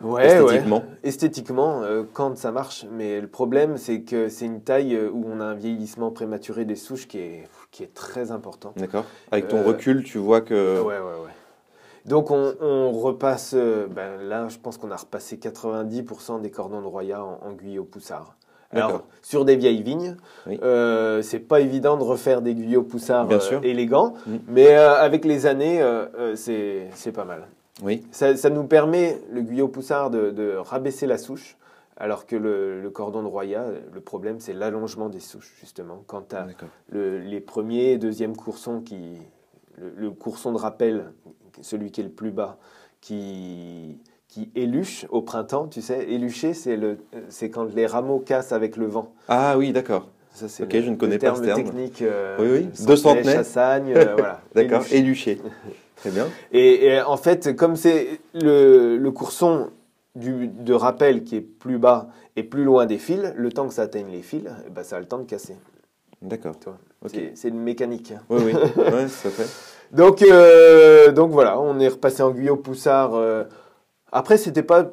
Ouais, 0.02 0.26
esthétiquement. 0.26 0.78
ouais. 0.78 0.84
Esthétiquement, 1.08 1.82
euh, 1.82 2.02
quand 2.12 2.36
ça 2.36 2.50
marche. 2.50 2.86
Mais 2.90 3.20
le 3.20 3.28
problème, 3.28 3.76
c'est 3.76 4.00
que 4.02 4.28
c'est 4.28 4.46
une 4.46 4.62
taille 4.62 4.98
où 4.98 5.24
on 5.28 5.38
a 5.40 5.44
un 5.44 5.54
vieillissement 5.54 6.10
prématuré 6.10 6.64
des 6.64 6.74
souches 6.74 7.06
qui 7.06 7.18
est, 7.18 7.44
qui 7.72 7.82
est 7.82 7.92
très 7.92 8.30
important. 8.30 8.72
D'accord 8.76 9.04
Avec 9.32 9.48
ton 9.48 9.58
Euh, 9.58 9.64
recul, 9.64 10.04
tu 10.04 10.18
vois 10.18 10.42
que. 10.42 10.80
Ouais, 10.80 10.94
ouais, 10.98 11.24
ouais. 11.24 11.32
Donc 12.04 12.30
on, 12.30 12.54
on 12.60 12.90
repasse, 12.92 13.54
euh, 13.56 13.86
ben 13.88 14.20
là 14.22 14.48
je 14.48 14.58
pense 14.58 14.76
qu'on 14.76 14.90
a 14.90 14.96
repassé 14.96 15.36
90% 15.36 16.40
des 16.40 16.50
cordons 16.50 16.80
de 16.82 16.86
Roya 16.86 17.24
en, 17.24 17.40
en 17.42 17.52
guyot 17.52 17.84
poussard. 17.84 18.36
Alors 18.74 19.02
sur 19.20 19.44
des 19.44 19.54
vieilles 19.56 19.82
vignes, 19.82 20.16
Oui. 20.46 20.58
euh, 20.62 21.20
c'est 21.22 21.38
pas 21.38 21.60
évident 21.60 21.96
de 21.98 22.02
refaire 22.02 22.40
des 22.42 22.54
guyots 22.54 22.82
poussards 22.82 23.26
Bien 23.26 23.38
euh, 23.52 23.60
élégants, 23.62 24.14
Mm. 24.26 24.36
mais 24.48 24.74
euh, 24.76 24.94
avec 24.96 25.24
les 25.24 25.44
années 25.46 25.80
c'est 26.36 26.88
c'est 26.94 27.12
pas 27.12 27.24
mal. 27.24 27.46
Oui, 27.82 28.02
Ça, 28.12 28.36
ça 28.36 28.48
nous 28.50 28.64
permet, 28.64 29.18
le 29.32 29.40
guyot 29.42 29.68
poussard, 29.68 30.10
de, 30.10 30.30
de 30.30 30.56
rabaisser 30.56 31.06
la 31.06 31.18
souche, 31.18 31.56
alors 32.02 32.26
que 32.26 32.36
le, 32.36 32.82
le 32.82 32.90
cordon 32.90 33.22
de 33.22 33.28
Roya, 33.28 33.64
le 33.94 34.00
problème 34.00 34.40
c'est 34.40 34.52
l'allongement 34.52 35.08
des 35.08 35.20
souches 35.20 35.54
justement. 35.60 36.02
Quand 36.06 36.28
tu 36.28 36.36
as 36.36 36.42
d'accord. 36.42 36.68
le- 36.90 37.18
les 37.18 37.40
premiers 37.40 37.92
et 37.92 37.98
deuxièmes 37.98 38.36
coursons 38.36 38.80
qui. 38.82 38.98
Le, 39.78 39.90
le 39.96 40.10
courson 40.10 40.52
de 40.52 40.58
rappel, 40.58 41.12
celui 41.62 41.90
qui 41.90 42.02
est 42.02 42.04
le 42.04 42.10
plus 42.10 42.30
bas, 42.30 42.58
qui, 43.00 43.98
qui 44.28 44.50
éluche 44.54 45.06
au 45.10 45.22
printemps, 45.22 45.66
tu 45.66 45.80
sais. 45.80 46.04
Élucher, 46.10 46.52
c'est 46.54 47.50
quand 47.50 47.64
les 47.74 47.86
rameaux 47.86 48.18
cassent 48.18 48.52
avec 48.52 48.76
le 48.76 48.86
vent. 48.86 49.14
Ah 49.28 49.56
oui, 49.56 49.72
d'accord. 49.72 50.08
Ça, 50.34 50.48
c'est 50.48 50.64
Ok, 50.64 50.72
le, 50.74 50.82
je 50.82 50.90
ne 50.90 50.96
connais 50.96 51.18
pas 51.18 51.34
ce 51.34 51.42
terme. 51.42 51.62
technique. 51.64 52.02
euh, 52.02 52.36
Oui, 52.38 52.66
oui. 52.80 52.86
De 52.86 52.96
Centenay. 52.96 53.32
Chassagne, 53.32 53.92
euh, 53.94 54.14
voilà. 54.14 54.40
D'accord. 54.54 54.82
Élucher. 54.92 55.32
Éluché. 55.32 55.40
Très 55.96 56.10
bien. 56.10 56.26
Et, 56.52 56.86
et 56.86 57.00
en 57.02 57.16
fait, 57.16 57.54
comme 57.56 57.76
c'est 57.76 58.20
le, 58.34 58.96
le 58.98 59.10
courson 59.10 59.70
du, 60.14 60.48
de 60.48 60.74
rappel 60.74 61.24
qui 61.24 61.36
est 61.36 61.40
plus 61.40 61.78
bas 61.78 62.08
et 62.36 62.42
plus 62.42 62.64
loin 62.64 62.86
des 62.86 62.98
fils, 62.98 63.32
le 63.36 63.50
temps 63.52 63.66
que 63.68 63.74
ça 63.74 63.82
atteigne 63.82 64.10
les 64.10 64.22
fils, 64.22 64.44
eh 64.66 64.70
ben, 64.70 64.82
ça 64.82 64.96
a 64.96 65.00
le 65.00 65.06
temps 65.06 65.18
de 65.18 65.24
casser. 65.24 65.56
D'accord. 66.20 66.54
C'est- 67.06 67.48
une 67.48 67.58
mécanique. 67.60 68.12
Oui, 68.30 68.42
oui, 68.46 68.52
ouais, 68.76 69.08
ça 69.08 69.30
fait. 69.30 69.48
Donc, 69.94 70.22
euh, 70.22 71.12
donc 71.12 71.30
voilà, 71.32 71.58
on 71.60 71.78
est 71.80 71.88
repassé 71.88 72.22
en 72.22 72.30
Guyot 72.30 72.56
Poussard. 72.56 73.14
euh. 73.14 73.44
Après, 74.12 74.36
c'était 74.36 74.62
pas 74.62 74.90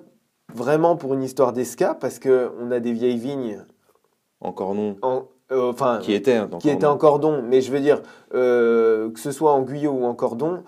vraiment 0.53 0.95
pour 0.95 1.13
une 1.13 1.21
histoire 1.23 1.53
d'esca 1.53 1.93
parce 1.93 2.17
que 2.19 2.51
on 2.59 2.71
a 2.71 2.79
des 2.79 2.91
vieilles 2.93 3.17
vignes, 3.17 3.63
Encore 4.41 4.73
non. 4.73 4.95
en, 5.03 5.25
euh, 5.51 5.69
enfin, 5.71 5.99
Qui 6.01 6.13
était, 6.13 6.35
hein, 6.35 6.49
qui 6.59 6.69
étaient 6.69 6.85
en 6.88 6.97
cordon. 6.97 7.43
Mais 7.47 7.61
je 7.61 7.71
veux 7.71 7.79
dire, 7.79 8.01
euh, 8.33 9.11
que 9.11 9.19
ce 9.19 9.31
soit 9.31 9.51
en 9.51 9.61
Guyot 9.61 9.91
ou 9.91 10.05
en 10.05 10.15
cordon, 10.15 10.63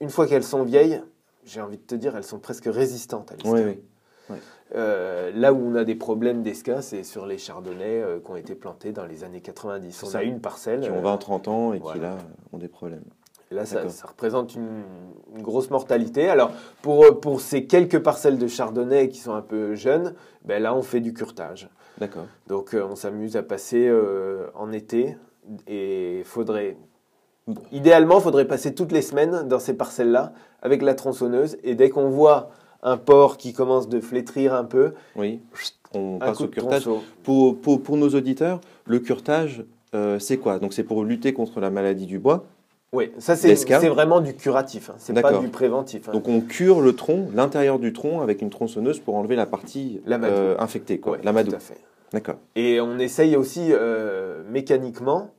une 0.00 0.08
fois 0.10 0.26
qu'elles 0.26 0.44
sont 0.44 0.62
vieilles, 0.62 1.02
j'ai 1.44 1.60
envie 1.60 1.76
de 1.78 1.82
te 1.82 1.94
dire, 1.94 2.16
elles 2.16 2.24
sont 2.24 2.38
presque 2.38 2.66
résistantes 2.66 3.32
à 3.32 3.34
l'esca. 3.36 3.50
Oui, 3.50 3.62
oui. 4.30 4.36
Euh, 4.74 5.30
là 5.34 5.52
où 5.52 5.58
on 5.58 5.74
a 5.74 5.84
des 5.84 5.94
problèmes 5.94 6.42
d'esca, 6.42 6.80
c'est 6.82 7.04
sur 7.04 7.26
les 7.26 7.36
chardonnays 7.38 8.00
euh, 8.02 8.18
qui 8.20 8.30
ont 8.30 8.36
été 8.36 8.54
plantés 8.54 8.92
dans 8.92 9.04
les 9.04 9.22
années 9.22 9.42
90. 9.42 9.92
C'est 9.92 10.06
On 10.06 10.08
ça. 10.08 10.18
a 10.18 10.22
une 10.22 10.40
parcelle. 10.40 10.80
Qui 10.80 10.90
ont 10.90 10.98
euh, 10.98 11.02
20, 11.02 11.16
30 11.18 11.48
ans 11.48 11.72
et 11.74 11.80
qui 11.80 11.98
là 11.98 12.16
ont 12.52 12.58
des 12.58 12.68
problèmes. 12.68 13.04
Et 13.50 13.54
Là, 13.54 13.66
ça, 13.66 13.82
représente 14.08 14.54
une, 14.54 14.82
une 15.36 15.42
grosse 15.42 15.70
mortalité. 15.70 16.28
Alors, 16.28 16.50
pour, 16.80 17.20
pour 17.20 17.40
ces 17.42 17.66
quelques 17.66 17.98
parcelles 18.02 18.38
de 18.38 18.48
chardonnay 18.48 19.10
qui 19.10 19.18
sont 19.18 19.34
un 19.34 19.42
peu 19.42 19.74
jeunes, 19.74 20.14
ben 20.44 20.62
là, 20.62 20.74
on 20.74 20.82
fait 20.82 21.00
du 21.00 21.12
curtage. 21.12 21.68
D'accord. 21.98 22.24
Donc, 22.48 22.74
euh, 22.74 22.84
on 22.90 22.96
s'amuse 22.96 23.36
à 23.36 23.42
passer 23.42 23.86
euh, 23.86 24.46
en 24.54 24.72
été. 24.72 25.16
Et 25.66 26.22
faudrait. 26.24 26.76
Idéalement, 27.72 28.18
il 28.18 28.22
faudrait 28.22 28.46
passer 28.46 28.74
toutes 28.74 28.92
les 28.92 29.02
semaines 29.02 29.46
dans 29.48 29.58
ces 29.58 29.74
parcelles-là 29.74 30.32
avec 30.62 30.82
la 30.82 30.94
tronçonneuse. 30.94 31.56
Et 31.62 31.74
dès 31.74 31.90
qu'on 31.90 32.08
voit 32.08 32.50
un 32.82 32.96
porc 32.96 33.36
qui 33.36 33.52
commence 33.52 33.88
de 33.88 34.00
flétrir 34.00 34.54
un 34.54 34.64
peu, 34.64 34.92
Oui. 35.16 35.40
On 35.96 36.18
passe 36.18 36.40
au 36.40 36.48
curtage. 36.48 36.88
Pour, 37.22 37.56
pour, 37.60 37.80
pour 37.82 37.96
nos 37.96 38.08
auditeurs, 38.08 38.60
le 38.86 38.98
curtage, 38.98 39.64
euh, 39.94 40.18
c'est 40.18 40.38
quoi? 40.38 40.58
Donc 40.58 40.72
c'est 40.72 40.82
pour 40.82 41.04
lutter 41.04 41.32
contre 41.32 41.60
la 41.60 41.70
maladie 41.70 42.06
du 42.06 42.18
bois? 42.18 42.44
Oui, 42.92 43.10
ça, 43.18 43.36
c'est 43.36 43.54
vraiment 43.88 44.20
du 44.20 44.34
curatif. 44.34 44.90
hein. 44.90 44.94
C'est 44.98 45.20
pas 45.20 45.38
du 45.38 45.48
préventif. 45.48 46.08
hein. 46.08 46.12
Donc 46.12 46.28
on 46.28 46.40
cure 46.40 46.80
le 46.80 46.94
tronc, 46.94 47.28
l'intérieur 47.34 47.78
du 47.78 47.92
tronc 47.92 48.22
avec 48.22 48.40
une 48.42 48.50
tronçonneuse 48.50 49.00
pour 49.00 49.16
enlever 49.16 49.36
la 49.36 49.46
partie 49.46 50.00
euh, 50.08 50.56
infectée, 50.58 50.98
quoi. 50.98 51.18
Ouais. 51.18 51.44
Tout 51.44 51.54
à 51.54 51.58
fait. 51.58 51.78
D'accord. 52.12 52.36
Et 52.56 52.80
on 52.80 52.98
essaye 52.98 53.36
aussi 53.36 53.68
euh, 53.70 54.42
mécaniquement 54.50 55.30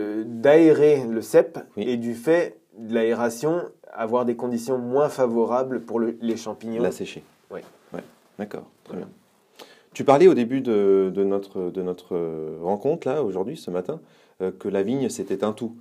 d'aérer 0.00 1.04
le 1.08 1.22
cep 1.22 1.58
Oui. 1.76 1.84
et 1.88 1.96
du 1.96 2.14
fait 2.14 2.58
de 2.78 2.94
l'aération, 2.94 3.62
avoir 3.92 4.24
des 4.24 4.36
conditions 4.36 4.78
moins 4.78 5.08
favorables 5.08 5.80
pour 5.80 5.98
le- 5.98 6.16
les 6.20 6.36
champignons. 6.36 6.82
La 6.82 6.92
sécher. 6.92 7.22
Ouais. 7.50 7.62
Ouais. 7.92 8.02
D'accord. 8.38 8.66
Très 8.84 8.96
bien. 8.98 9.08
Tu 9.94 10.04
parlais 10.04 10.28
au 10.28 10.34
début 10.34 10.60
de, 10.60 11.10
de 11.14 11.24
notre, 11.24 11.70
de 11.70 11.80
notre 11.82 12.14
euh, 12.14 12.58
rencontre, 12.62 13.08
là, 13.08 13.22
aujourd'hui, 13.22 13.56
ce 13.56 13.70
matin, 13.70 14.00
euh, 14.42 14.50
que 14.50 14.68
la 14.68 14.82
vigne, 14.82 15.08
c'était 15.08 15.42
un 15.44 15.52
tout. 15.52 15.74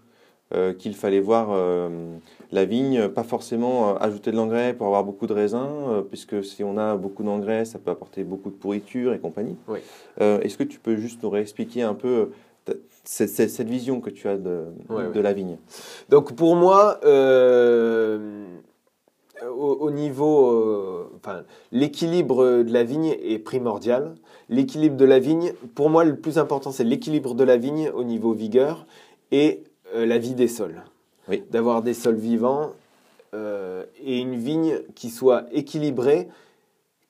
Euh, 0.54 0.74
qu'il 0.76 0.94
fallait 0.96 1.20
voir 1.20 1.48
euh, 1.52 1.90
la 2.52 2.66
vigne, 2.66 3.08
pas 3.10 3.24
forcément 3.24 3.98
ajouter 3.98 4.30
de 4.32 4.38
l'engrais 4.38 4.76
pour 4.76 4.86
avoir 4.86 5.04
beaucoup 5.04 5.26
de 5.26 5.34
raisins, 5.34 6.04
puisque 6.08 6.46
si 6.46 6.64
on 6.64 6.78
a 6.78 6.96
beaucoup 6.98 7.24
d'engrais, 7.24 7.66
ça 7.66 7.80
peut 7.80 7.90
apporter 7.90 8.24
beaucoup 8.24 8.52
de 8.52 8.56
pourriture 8.56 9.12
et 9.14 9.20
compagnie. 9.20 9.58
Oui. 9.68 9.80
Est-ce 10.20 10.56
que 10.56 10.64
tu 10.64 10.80
peux 10.80 10.98
juste 10.98 11.24
nous 11.24 11.32
réexpliquer 11.32 11.82
un 11.82 11.96
peu 11.96 12.30
ta- 13.06 13.28
cette, 13.28 13.68
vision 13.68 14.02
que 14.02 14.10
tu 14.10 14.28
as 14.28 14.38
de, 14.38 14.66
Ouais, 14.90 15.04
de 15.06 15.10
ouais. 15.14 15.22
la 15.22 15.34
vigne 15.34 15.58
Donc 16.10 16.36
pour 16.36 16.56
moi, 16.56 17.00
euh, 17.06 18.46
au, 19.44 19.74
au 19.80 19.92
niveau, 19.92 20.52
euh, 20.52 21.12
enfin, 21.18 21.44
l'équilibre 21.72 22.64
de 22.64 22.72
la 22.74 22.84
vigne 22.84 23.16
est 23.22 23.40
primordial. 23.40 24.16
L'équilibre 24.50 24.98
de 24.98 25.06
la 25.06 25.20
vigne, 25.20 25.54
pour 25.74 25.90
moi, 25.90 26.04
le 26.04 26.16
plus 26.16 26.38
important, 26.38 26.72
c'est 26.72 26.84
l'équilibre 26.84 27.34
de 27.36 27.44
la 27.44 27.58
vigne 27.58 27.90
au 27.94 28.04
niveau 28.04 28.34
vigueur 28.34 28.86
et 29.32 29.64
euh, 29.96 30.06
la 30.06 30.18
vie 30.18 30.36
des 30.36 30.48
sols. 30.48 30.84
Oui. 31.28 31.44
D'avoir 31.52 31.82
des 31.82 31.94
sols 31.94 32.16
vivants 32.16 32.72
et 34.02 34.20
une 34.20 34.36
vigne 34.36 34.80
qui 34.96 35.10
soit 35.10 35.44
équilibrée, 35.52 36.30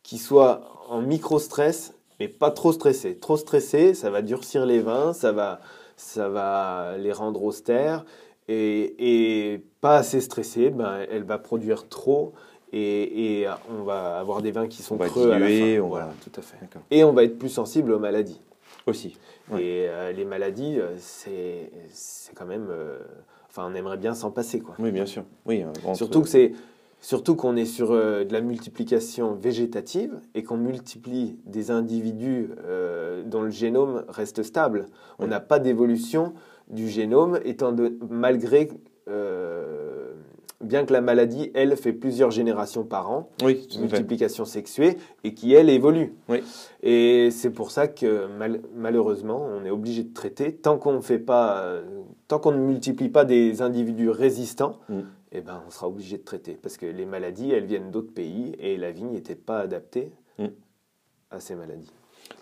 qui 0.02 0.18
soit 0.18 0.62
en 0.90 1.02
micro-stress, 1.02 1.94
mais 2.20 2.28
pas 2.28 2.52
trop 2.52 2.72
stressée. 2.72 3.16
Trop 3.16 3.38
stressée, 3.38 3.94
ça 3.94 4.10
va 4.10 4.22
durcir 4.22 4.66
les 4.66 4.80
vins, 4.80 5.14
ça 5.14 5.32
va, 5.32 5.60
ça 5.96 6.30
va 6.30 6.96
les 6.98 7.12
rendre 7.12 7.44
austères. 7.44 8.06
Et, 8.48 9.54
et 9.54 9.64
pas 9.82 9.98
assez 9.98 10.22
stressée, 10.22 10.70
ben, 10.70 11.00
elle 11.10 11.24
va 11.24 11.40
produire 11.40 11.90
trop 11.90 12.34
et, 12.72 13.42
et 13.42 13.48
on 13.72 13.84
va 13.84 14.20
avoir 14.20 14.42
des 14.44 14.52
vins 14.52 14.68
qui 14.68 14.84
sont 14.84 14.96
On 14.96 14.98
va 15.00 15.08
creux 15.08 15.32
à 15.32 15.40
la 15.40 15.48
diluer, 15.48 15.78
fin. 15.78 15.84
on 15.84 15.88
Voilà, 15.90 16.06
va- 16.08 16.14
tout 16.24 16.40
à 16.40 16.44
fait. 16.44 16.58
D'accord. 16.62 16.82
Et 16.92 17.04
on 17.04 17.12
va 17.14 17.24
être 17.24 17.40
plus 17.40 17.50
sensible 17.50 17.92
aux 17.92 18.00
maladies. 18.00 18.40
Aussi. 18.88 19.18
Ouais. 19.50 19.64
Et 19.64 19.88
euh, 19.90 20.12
les 20.12 20.26
maladies, 20.26 20.78
euh, 20.80 20.96
c'est 21.00 21.72
quand 22.36 22.46
même... 22.46 22.68
euh, 22.70 23.00
Enfin, 23.50 23.70
on 23.72 23.74
aimerait 23.74 23.96
bien 23.98 24.14
s'en 24.14 24.32
passer, 24.32 24.60
quoi. 24.60 24.76
Oui, 24.80 24.92
bien 24.92 25.06
sûr. 25.06 25.24
Oui, 25.46 25.64
entre- 25.66 25.96
Surtout 25.96 26.22
que 26.22 26.28
c'est 26.28 26.52
surtout 27.06 27.36
qu'on 27.36 27.56
est 27.56 27.66
sur 27.66 27.92
euh, 27.92 28.24
de 28.24 28.34
la 28.34 28.42
multiplication 28.42 29.36
végétative 29.36 30.20
et 30.34 30.42
qu'on 30.42 30.58
multiplie 30.58 31.38
des 31.46 31.70
individus 31.70 32.50
euh, 32.66 33.22
dont 33.24 33.44
le 33.44 33.52
génome 33.52 34.06
reste 34.08 34.42
stable. 34.42 34.88
On 35.20 35.28
n'a 35.28 35.40
pas 35.40 35.60
d'évolution 35.60 36.34
du 36.68 36.90
génome, 36.90 37.40
étant 37.46 37.74
de, 37.74 37.96
malgré 38.10 38.70
euh, 39.08 40.14
bien 40.62 40.84
que 40.84 40.94
la 40.94 41.02
maladie, 41.02 41.52
elle, 41.54 41.78
fait 41.78 41.94
plusieurs 41.94 42.32
générations 42.32 42.84
par 42.84 43.12
an, 43.12 43.30
Oui, 43.44 43.68
multiplication 43.80 44.44
sexuée, 44.46 44.98
et 45.24 45.36
qui, 45.36 45.54
elle, 45.54 45.70
évolue. 45.70 46.16
Oui. 46.28 46.42
Et 46.82 47.30
c'est 47.30 47.52
pour 47.52 47.70
ça 47.70 47.88
que 47.88 48.26
mal- 48.40 48.62
malheureusement, 48.76 49.48
on 49.48 49.64
est 49.64 49.70
obligé 49.70 50.02
de 50.02 50.12
traiter 50.12 50.54
tant 50.54 50.80
qu'on 50.80 50.94
ne 50.94 51.02
fait 51.02 51.20
pas, 51.20 51.72
tant 52.28 52.40
qu'on 52.40 52.52
ne 52.54 52.58
multiplie 52.66 53.10
pas 53.10 53.26
des 53.26 53.62
individus 53.62 54.10
résistants. 54.10 54.80
Mm. 54.90 55.02
Eh 55.38 55.42
ben, 55.42 55.62
on 55.68 55.70
sera 55.70 55.88
obligé 55.90 56.18
de 56.18 56.24
traiter 56.24 56.58
parce 56.62 56.78
que 56.78 56.86
les 56.86 57.06
maladies, 57.06 57.52
elles 57.52 57.66
viennent 57.66 57.92
d'autres 57.92 58.14
pays 58.14 58.56
et 58.60 58.78
la 58.78 58.92
vigne 58.92 59.10
n'était 59.12 59.36
pas 59.36 59.60
adaptée 59.60 60.12
Mm. 60.38 60.48
à 61.32 61.40
ces 61.40 61.56
maladies. 61.56 61.92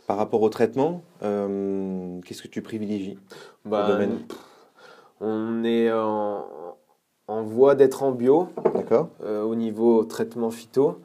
Par 0.07 0.17
rapport 0.17 0.41
au 0.41 0.49
traitement, 0.49 1.01
euh, 1.23 2.19
qu'est-ce 2.21 2.41
que 2.43 2.47
tu 2.47 2.61
privilégies 2.61 3.17
Ben, 3.65 3.87
domaine. 3.87 4.19
pff, 4.27 4.37
on 5.21 5.63
est 5.63 5.91
en, 5.91 6.45
en 7.27 7.43
voie 7.43 7.75
d'être 7.75 8.03
en 8.03 8.11
bio. 8.11 8.47
Euh, 9.23 9.41
au 9.43 9.55
niveau 9.55 10.03
traitement 10.05 10.51
phyto. 10.51 10.99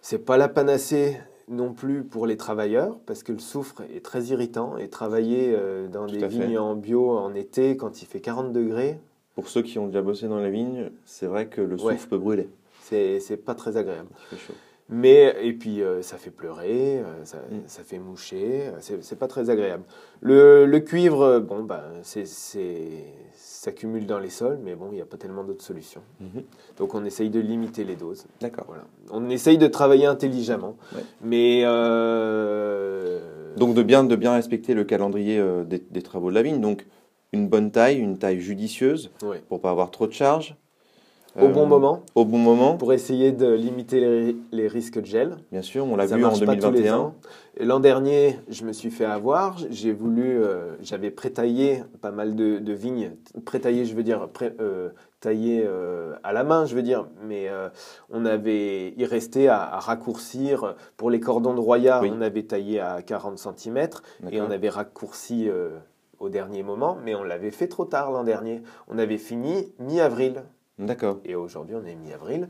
C'est 0.00 0.18
pas 0.24 0.36
la 0.36 0.48
panacée 0.48 1.18
non 1.48 1.72
plus 1.72 2.02
pour 2.04 2.26
les 2.26 2.36
travailleurs 2.36 2.96
parce 3.06 3.22
que 3.22 3.32
le 3.32 3.38
soufre 3.38 3.82
est 3.94 4.04
très 4.04 4.24
irritant 4.26 4.76
et 4.78 4.88
travailler 4.88 5.52
euh, 5.56 5.86
dans 5.88 6.06
Tout 6.06 6.16
des 6.16 6.26
vignes 6.28 6.58
en 6.58 6.74
bio 6.76 7.10
en 7.16 7.34
été 7.34 7.76
quand 7.76 8.02
il 8.02 8.06
fait 8.06 8.20
40 8.20 8.52
degrés, 8.52 9.00
Pour 9.38 9.48
ceux 9.48 9.62
qui 9.62 9.78
ont 9.78 9.86
déjà 9.86 10.02
bossé 10.02 10.26
dans 10.26 10.40
la 10.40 10.50
vigne, 10.50 10.90
c'est 11.04 11.26
vrai 11.26 11.46
que 11.46 11.60
le 11.60 11.76
Ouais. 11.76 11.92
souffle 11.94 12.08
peut 12.08 12.18
brûler. 12.18 12.48
c'est 12.80 13.36
pas 13.44 13.54
très 13.54 13.76
agréable. 13.76 14.08
Chaud. 14.32 14.52
Mais, 14.88 15.36
et 15.42 15.52
puis 15.52 15.80
euh, 15.80 16.02
ça 16.02 16.16
fait 16.16 16.30
pleurer, 16.32 16.98
euh, 16.98 17.24
ça, 17.24 17.36
Mm. 17.48 17.58
ça 17.68 17.84
fait 17.84 17.98
moucher, 18.00 18.62
euh, 18.66 18.98
c'est 19.00 19.16
pas 19.18 19.28
très 19.28 19.48
agréable. 19.48 19.84
Le, 20.22 20.66
le 20.66 20.80
cuivre, 20.80 21.38
bon, 21.38 21.62
ben, 21.62 21.82
c'est- 22.02 22.26
c'est- 22.26 23.04
ça 23.36 23.70
cumule 23.70 24.06
dans 24.06 24.18
les 24.18 24.30
sols, 24.30 24.58
mais 24.64 24.74
bon, 24.74 24.88
il 24.90 24.94
n'y 24.96 25.00
a 25.02 25.06
pas 25.06 25.18
tellement 25.18 25.44
d'autres 25.44 25.62
solutions. 25.64 26.00
Mhm. 26.20 26.42
Donc 26.78 26.94
on 26.96 27.04
essaye 27.04 27.30
de 27.30 27.38
limiter 27.38 27.84
les 27.84 27.94
doses. 27.94 28.24
D'accord. 28.40 28.64
Voilà. 28.66 28.86
On 29.12 29.30
essaye 29.30 29.56
de 29.58 29.68
travailler 29.68 30.06
intelligemment, 30.06 30.76
Ouais. 30.96 31.02
mais 31.22 31.62
euh, 31.64 33.20
Donc 33.56 33.74
de 33.74 33.82
bien, 33.84 34.02
de 34.02 34.16
bien 34.16 34.32
respecter 34.32 34.74
le 34.74 34.82
calendrier 34.82 35.40
des, 35.66 35.78
des 35.78 36.02
travaux 36.02 36.30
de 36.30 36.34
la 36.34 36.42
vigne. 36.42 36.60
Donc 36.60 36.86
une 37.32 37.48
bonne 37.48 37.70
taille, 37.70 37.98
une 37.98 38.18
taille 38.18 38.40
judicieuse 38.40 39.10
pour 39.48 39.60
pas 39.60 39.70
avoir 39.70 39.90
trop 39.90 40.06
de 40.06 40.12
charge. 40.12 40.56
au 41.38 41.44
Euh, 41.44 41.48
bon 41.52 41.66
moment 41.66 42.02
Au 42.14 42.24
bon 42.24 42.38
moment, 42.38 42.76
pour 42.76 42.92
essayer 42.92 43.32
de 43.32 43.52
limiter 43.52 44.00
les, 44.00 44.36
les 44.50 44.66
risques 44.66 44.98
de 44.98 45.04
gel. 45.06 45.36
bien 45.52 45.62
sûr, 45.62 45.84
on 45.84 45.94
l'a 45.94 46.06
vu 46.06 46.14
en 46.24 46.28
marche 46.28 46.40
pas 46.44 46.56
tous 46.56 46.70
les 46.70 46.82
2021. 46.82 46.96
ans. 46.98 47.14
Et 47.58 47.64
L'an 47.64 47.80
dernier, 47.80 48.38
je 48.48 48.64
me 48.64 48.72
suis 48.72 48.90
fait 48.90 49.04
avoir. 49.04 49.58
J'ai 49.70 49.92
voulu, 49.92 50.42
euh, 50.42 50.74
j'avais 50.80 51.10
prétaillé 51.10 51.82
pas 52.00 52.10
mal 52.12 52.34
de, 52.34 52.58
de 52.58 52.72
vignes. 52.72 53.12
Prétaillé, 53.44 53.84
je 53.84 53.94
veux 53.94 54.02
dire, 54.04 54.28
pré- 54.28 54.54
euh, 54.60 54.88
taillé 55.20 55.64
euh, 55.66 56.14
à 56.24 56.32
la 56.32 56.44
main, 56.44 56.64
je 56.66 56.74
veux 56.74 56.82
dire. 56.82 57.06
Mais 57.24 57.48
euh, 57.48 57.68
on 58.10 58.24
avait, 58.24 58.94
il 58.96 59.04
restait 59.04 59.48
à, 59.48 59.60
à 59.62 59.78
raccourcir. 59.80 60.74
Pour 60.96 61.10
les 61.10 61.20
cordons 61.20 61.52
de 61.54 61.60
Roya, 61.60 62.00
Oui. 62.02 62.10
on 62.16 62.20
avait 62.22 62.44
taillé 62.44 62.80
à 62.80 63.02
40 63.02 63.38
cm 63.38 63.88
et 64.30 64.40
on 64.40 64.50
avait 64.50 64.70
raccourci 64.70 65.48
euh, 65.48 65.70
au 66.20 66.28
dernier 66.28 66.62
moment. 66.62 66.98
Mais 67.04 67.14
on 67.14 67.22
l'avait 67.22 67.50
fait 67.50 67.68
trop 67.68 67.84
tard 67.84 68.10
l'an 68.10 68.24
dernier. 68.24 68.62
On 68.88 68.98
avait 68.98 69.18
fini 69.18 69.72
mi-avril. 69.78 70.42
D'accord. 70.78 71.18
Et 71.24 71.34
aujourd'hui, 71.34 71.74
on 71.74 71.84
est 71.84 71.94
mi-avril. 71.96 72.48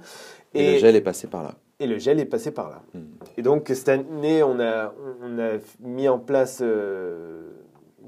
Et, 0.55 0.75
le 0.75 0.79
gel 0.79 0.97
est 0.97 1.01
passé 1.01 1.27
par 1.27 1.43
là. 1.43 1.55
Et 1.81 1.87
le 1.87 1.99
gel 1.99 2.21
est 2.21 2.25
passé 2.27 2.51
par 2.51 2.71
là. 2.71 2.83
Hmm. 2.95 3.05
Et 3.37 3.43
donc 3.43 3.69
cette 3.69 3.89
année, 3.89 4.43
on 4.43 4.59
a, 4.61 4.93
on 5.23 5.39
a 5.39 5.53
mis 5.81 6.09
en 6.09 6.19
place 6.19 6.59
euh, 6.61 7.49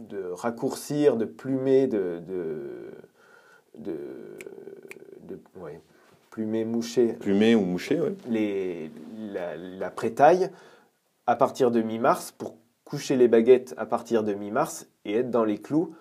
de 0.09 0.31
raccourcir, 0.33 1.17
de 1.17 1.25
plumer, 1.25 1.87
de, 1.87 2.21
de, 2.26 2.90
de, 3.79 3.97
de- 5.29 5.40
ouais, 5.61 5.81
plumé, 6.31 6.64
mouché, 6.64 7.14
Plumé 7.14 7.55
ou 7.55 7.61
mouché, 7.62 8.00
oui. 8.00 8.11
les, 8.29 8.90
la, 9.33 9.57
la 9.57 9.90
prétaille 9.90 10.50
à 11.26 11.37
partir 11.37 11.71
de 11.71 11.81
mi-mars 11.81 12.33
pour 12.33 12.57
coucher 12.90 13.16
les 13.16 13.28
baguettes 13.28 13.73
à 13.76 13.87
partir 13.87 14.25
de 14.25 14.35
mi-mars 14.35 14.88
et 15.04 15.14
être 15.18 15.30
dans 15.30 15.44
les 15.44 15.59
clous. 15.59 15.94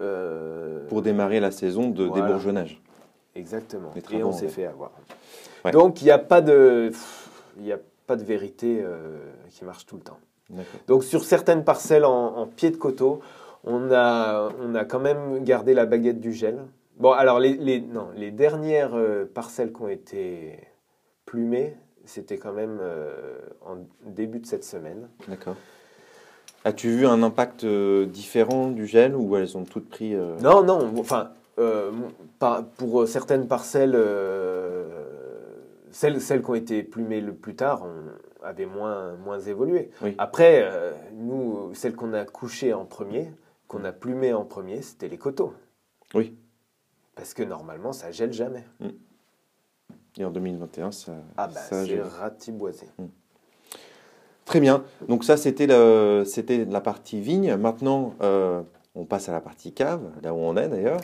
euh, 0.00 0.86
Pour 0.88 1.00
démarrer 1.02 1.38
la 1.40 1.52
saison 1.52 1.88
de 1.88 2.04
Voilà. 2.04 2.26
débourgeonnage. 2.26 2.82
Exactement. 3.36 3.90
Et 4.12 4.22
on 4.24 4.32
s'est 4.32 4.48
fait 4.48 4.66
avoir. 4.66 4.90
Ouais. 5.64 5.70
Donc 5.70 6.02
il 6.02 6.06
n'y 6.06 6.10
a 6.10 6.18
pas 6.18 6.40
de, 6.40 6.90
il 7.58 7.72
a 7.72 7.78
pas 8.06 8.16
de 8.16 8.24
vérité 8.24 8.80
euh, 8.82 9.18
qui 9.50 9.64
marche 9.64 9.86
tout 9.86 9.96
le 9.96 10.02
temps. 10.02 10.18
Donc 10.88 11.04
sur 11.04 11.24
certaines 11.24 11.64
parcelles 11.64 12.04
en, 12.04 12.36
en 12.36 12.46
pied 12.46 12.70
de 12.70 12.76
coteau, 12.76 13.20
on 13.64 13.90
a, 13.92 14.50
on 14.60 14.74
a 14.74 14.84
quand 14.84 15.00
même 15.00 15.42
gardé 15.42 15.72
la 15.74 15.86
baguette 15.86 16.20
du 16.20 16.32
gel. 16.32 16.58
Bon, 16.98 17.12
alors 17.12 17.40
les, 17.40 17.54
les- 17.56 17.80
non, 17.80 18.08
les 18.14 18.30
dernières 18.30 18.94
euh, 18.94 19.24
parcelles 19.24 19.72
qui 19.72 19.82
ont 19.82 19.88
été 19.88 20.58
plumées, 21.24 21.74
c'était 22.04 22.36
quand 22.36 22.52
même 22.52 22.78
euh, 22.82 23.38
en 23.64 23.78
début 24.06 24.38
de 24.38 24.46
cette 24.46 24.64
semaine. 24.64 25.08
D'accord. 25.28 25.56
As-tu 26.64 26.88
vu 26.90 27.06
un 27.06 27.22
impact 27.22 27.64
euh, 27.64 28.06
différent 28.06 28.68
du 28.68 28.86
gel 28.86 29.14
ou 29.14 29.36
elles 29.36 29.56
ont 29.58 29.64
toutes 29.64 29.88
pris 29.90 30.14
euh, 30.14 30.38
Non, 30.40 30.62
non, 30.62 30.94
enfin, 30.98 31.32
euh, 31.58 31.92
par- 32.38 32.64
pour 32.64 33.06
certaines 33.06 33.46
parcelles, 33.46 33.94
euh, 33.94 34.86
celles, 35.90 36.20
celles 36.22 36.42
qui 36.42 36.50
ont 36.50 36.54
été 36.54 36.82
plumées 36.82 37.20
le 37.20 37.34
plus 37.34 37.54
tard 37.54 37.84
on, 37.84 38.44
avaient 38.46 38.66
moins, 38.66 39.14
moins 39.16 39.40
évolué. 39.40 39.90
Oui. 40.02 40.14
Après, 40.18 40.60
euh, 40.64 40.92
nous, 41.14 41.74
celles 41.74 41.94
qu'on 41.96 42.12
a 42.14 42.24
couchées 42.24 42.72
en 42.72 42.84
premier, 42.86 43.30
qu'on 43.68 43.84
a 43.84 43.92
plumées 43.92 44.32
en 44.32 44.44
premier, 44.44 44.80
c'était 44.82 45.08
les 45.08 45.18
coteaux. 45.18 45.52
Oui. 46.14 46.34
Parce 47.14 47.34
que 47.34 47.42
normalement, 47.42 47.92
ça 47.92 48.10
gèle 48.10 48.32
jamais. 48.32 48.64
Et 50.18 50.24
en 50.24 50.30
2021, 50.30 50.90
ça. 50.92 51.12
Ah 51.36 51.46
bah, 51.48 51.54
ça 51.54 51.84
c'est 51.84 52.00
ratiboisé. 52.00 52.86
Très 54.44 54.60
bien. 54.60 54.84
Donc 55.08 55.24
ça, 55.24 55.36
c'était 55.36 55.66
la 55.66 56.80
partie 56.80 57.20
vigne. 57.20 57.56
Maintenant, 57.56 58.14
euh, 58.22 58.62
on 58.94 59.04
passe 59.04 59.28
à 59.28 59.32
la 59.32 59.40
partie 59.40 59.72
cave, 59.72 60.02
là 60.22 60.34
où 60.34 60.38
on 60.38 60.56
est 60.56 60.68
d'ailleurs. 60.68 61.00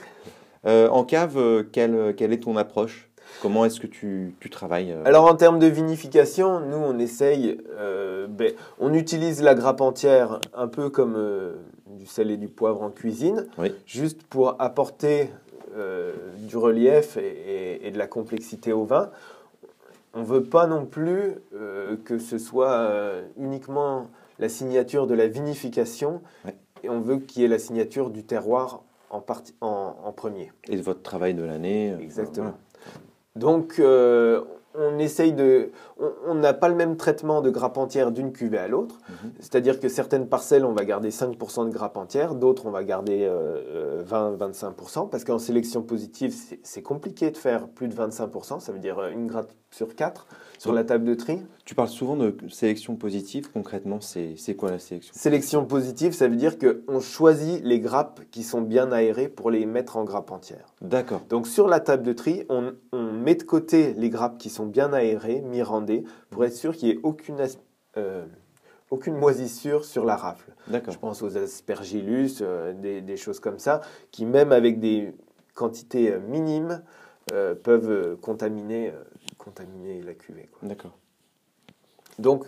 Euh, 0.66 0.88
en 0.88 1.04
cave, 1.04 1.38
euh, 1.38 1.62
quelle, 1.72 2.14
quelle 2.16 2.32
est 2.32 2.42
ton 2.42 2.56
approche? 2.56 3.08
Comment 3.42 3.64
est-ce 3.64 3.80
que 3.80 3.86
tu, 3.86 4.34
tu 4.40 4.50
travailles 4.50 4.94
Alors 5.04 5.24
en 5.26 5.36
termes 5.36 5.58
de 5.60 5.66
vinification, 5.68 6.60
nous 6.60 6.76
on 6.76 6.98
essaye, 6.98 7.58
ben, 8.28 8.52
on 8.80 8.92
utilise 8.92 9.40
la 9.40 9.54
grappe 9.54 9.80
entière 9.80 10.40
un 10.52 10.66
peu 10.66 10.90
comme 10.90 11.16
du 11.86 12.06
sel 12.06 12.32
et 12.32 12.36
du 12.36 12.48
poivre 12.48 12.82
en 12.82 12.90
cuisine, 12.90 13.46
Oui. 13.56 13.72
juste 13.86 14.24
pour 14.24 14.56
apporter 14.60 15.30
du 16.38 16.56
relief 16.56 17.16
et, 17.18 17.20
et- 17.20 17.86
et 17.86 17.90
de 17.92 17.98
la 17.98 18.08
complexité 18.08 18.72
au 18.72 18.84
vin. 18.84 19.10
On 20.14 20.20
ne 20.20 20.24
veut 20.24 20.42
pas 20.42 20.66
non 20.66 20.86
plus 20.86 21.34
euh, 21.54 21.96
que 22.04 22.18
ce 22.18 22.38
soit 22.38 22.72
euh, 22.72 23.22
uniquement 23.36 24.08
la 24.38 24.48
signature 24.48 25.06
de 25.06 25.14
la 25.14 25.28
vinification, 25.28 26.20
Ouais. 26.44 26.56
et 26.82 26.88
on 26.88 27.00
veut 27.00 27.18
qu'il 27.18 27.42
y 27.42 27.44
ait 27.44 27.48
la 27.48 27.58
signature 27.58 28.10
du 28.10 28.24
terroir 28.24 28.82
en, 29.10 29.20
partie, 29.20 29.54
en, 29.60 29.94
en 30.02 30.12
premier. 30.12 30.50
Et 30.68 30.76
de 30.76 30.82
votre 30.82 31.02
travail 31.02 31.34
de 31.34 31.42
l'année 31.44 31.92
euh, 31.92 31.98
Exactement. 31.98 32.46
voilà. 32.46 32.58
Donc, 33.36 33.76
euh, 33.78 34.42
on 34.74 34.98
essaye 34.98 35.32
de. 35.32 35.70
On- 36.26 36.34
n'a 36.34 36.52
pas 36.54 36.68
le 36.68 36.74
même 36.74 36.96
traitement 36.96 37.42
de 37.42 37.50
grappe 37.50 37.76
entière 37.76 38.12
d'une 38.12 38.32
cuvée 38.32 38.58
à 38.58 38.68
l'autre. 38.68 38.98
Mhm. 39.08 39.32
C'est-à-dire 39.40 39.78
que 39.80 39.88
certaines 39.88 40.26
parcelles, 40.28 40.64
on 40.64 40.72
va 40.72 40.84
garder 40.84 41.10
5% 41.10 41.64
de 41.66 41.70
grappe 41.70 41.96
entière, 41.96 42.34
d'autres, 42.34 42.66
on 42.66 42.70
va 42.70 42.82
garder 42.84 43.26
euh, 43.28 44.02
20-25%, 44.06 45.06
parce 45.06 45.24
qu'en 45.24 45.38
sélection 45.38 45.82
positive, 45.82 46.34
c'est- 46.62 46.82
compliqué 46.82 47.30
de 47.30 47.36
faire 47.36 47.68
plus 47.68 47.88
de 47.88 47.94
25%, 47.94 48.58
ça 48.60 48.72
veut 48.72 48.78
dire 48.78 48.98
euh, 48.98 49.10
une 49.10 49.26
grappe 49.26 49.52
sur 49.70 49.94
4 49.94 50.26
sur 50.58 50.70
Donc- 50.70 50.76
la 50.78 50.84
table 50.84 51.04
de 51.04 51.14
tri. 51.14 51.38
Tu 51.64 51.74
parles 51.76 51.88
souvent 51.88 52.16
de 52.16 52.34
sélection 52.48 52.96
positive. 52.96 53.50
Concrètement, 53.52 54.00
c'est 54.00 54.34
c'est 54.36 54.56
quoi 54.56 54.70
la 54.72 54.78
sélection 54.80 55.12
Sélection 55.16 55.64
positive, 55.64 56.12
ça 56.12 56.26
veut 56.26 56.34
dire 56.36 56.56
qu'on 56.58 56.98
choisit 57.00 57.62
les 57.64 57.78
grappes 57.78 58.20
qui 58.32 58.42
sont 58.42 58.60
bien 58.60 58.90
aérées 58.90 59.28
pour 59.28 59.50
les 59.52 59.66
mettre 59.66 59.96
en 59.96 60.02
grappe 60.04 60.32
entière. 60.32 60.74
D'accord. 60.80 61.20
Donc 61.28 61.46
sur 61.46 61.68
la 61.68 61.78
table 61.78 62.02
de 62.02 62.12
tri, 62.12 62.44
on, 62.48 62.72
on 62.92 63.12
met 63.12 63.36
de 63.36 63.44
côté 63.44 63.94
les 63.96 64.10
grappes 64.10 64.38
qui 64.38 64.50
sont 64.50 64.66
bien 64.66 64.92
aérées, 64.92 65.42
mirandées, 65.42 65.89
pour 66.30 66.44
être 66.44 66.54
sûr 66.54 66.76
qu'il 66.76 66.88
n'y 66.88 66.94
ait 66.94 67.00
aucune, 67.02 67.38
euh, 67.96 68.24
aucune 68.90 69.16
moisissure 69.16 69.84
sur 69.84 70.04
la 70.04 70.16
rafle. 70.16 70.52
D'accord. 70.68 70.94
Je 70.94 70.98
pense 70.98 71.22
aux 71.22 71.36
aspergillus, 71.36 72.40
euh, 72.40 72.72
des, 72.72 73.00
des 73.00 73.16
choses 73.16 73.40
comme 73.40 73.58
ça, 73.58 73.80
qui 74.10 74.24
même 74.26 74.52
avec 74.52 74.80
des 74.80 75.14
quantités 75.54 76.12
euh, 76.12 76.20
minimes 76.20 76.82
euh, 77.32 77.54
peuvent 77.54 78.16
contaminer, 78.20 78.92
contaminer 79.38 80.02
la 80.02 80.14
cuvée. 80.14 80.48
D'accord. 80.62 80.96
Donc, 82.18 82.44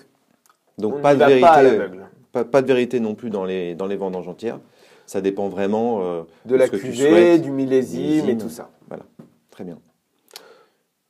Donc 0.78 0.94
on 0.96 1.00
pas 1.00 1.14
de 1.14 1.20
va 1.20 1.28
vérité. 1.28 1.46
l'aveugle. 1.62 2.06
Pas, 2.32 2.44
pas 2.44 2.62
de 2.62 2.66
vérité 2.66 2.98
non 3.00 3.14
plus 3.14 3.30
dans 3.30 3.44
les 3.44 3.74
dans 3.74 3.86
les 3.86 3.96
vendanges 3.96 4.28
entières. 4.28 4.58
Ça 5.06 5.20
dépend 5.20 5.48
vraiment. 5.48 6.24
De 6.46 6.56
la 6.56 6.68
cuvée, 6.68 7.38
du 7.38 7.50
millésime 7.50 8.28
et 8.28 8.36
tout 8.38 8.48
ça. 8.48 8.70
Très 9.50 9.64
bien. 9.64 9.78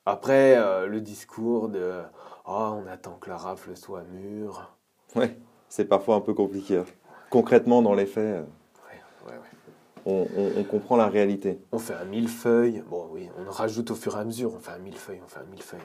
Après, 0.05 0.57
euh, 0.59 0.87
le 0.89 1.01
discours 1.01 1.69
de 1.69 1.93
«Oh, 2.47 2.81
on 2.85 2.87
attend 2.91 3.17
que 3.21 3.29
la 3.31 3.37
rafle 3.37 3.77
soit 3.77 4.03
mûre». 4.13 4.75
Ouais. 5.17 5.37
C'est 5.69 5.85
parfois 5.87 6.17
un 6.17 6.21
peu 6.21 6.35
compliqué. 6.35 6.79
hein. 6.79 6.85
Concrètement, 7.31 7.83
dans 7.83 7.95
les 7.95 8.07
faits, 8.07 8.25
euh, 8.25 8.43
Ouais, 8.89 9.33
ouais, 9.33 9.39
ouais. 9.39 10.05
on, 10.05 10.27
on- 10.37 10.61
on 10.61 10.65
comprend 10.65 10.97
la 10.97 11.07
réalité. 11.09 11.59
On 11.73 11.79
fait 11.79 11.95
un 11.95 12.05
millefeuille. 12.05 12.83
Bon, 12.91 13.09
oui, 13.11 13.29
on 13.39 13.51
rajoute 13.51 13.91
au 13.91 13.95
fur 13.95 14.17
et 14.17 14.21
à 14.21 14.25
mesure. 14.25 14.53
On 14.55 14.59
fait 14.59 14.73
un 14.73 14.79
millefeuille, 14.79 15.21
on 15.25 15.29
fait 15.29 15.41
un 15.41 15.51
millefeuille. 15.51 15.81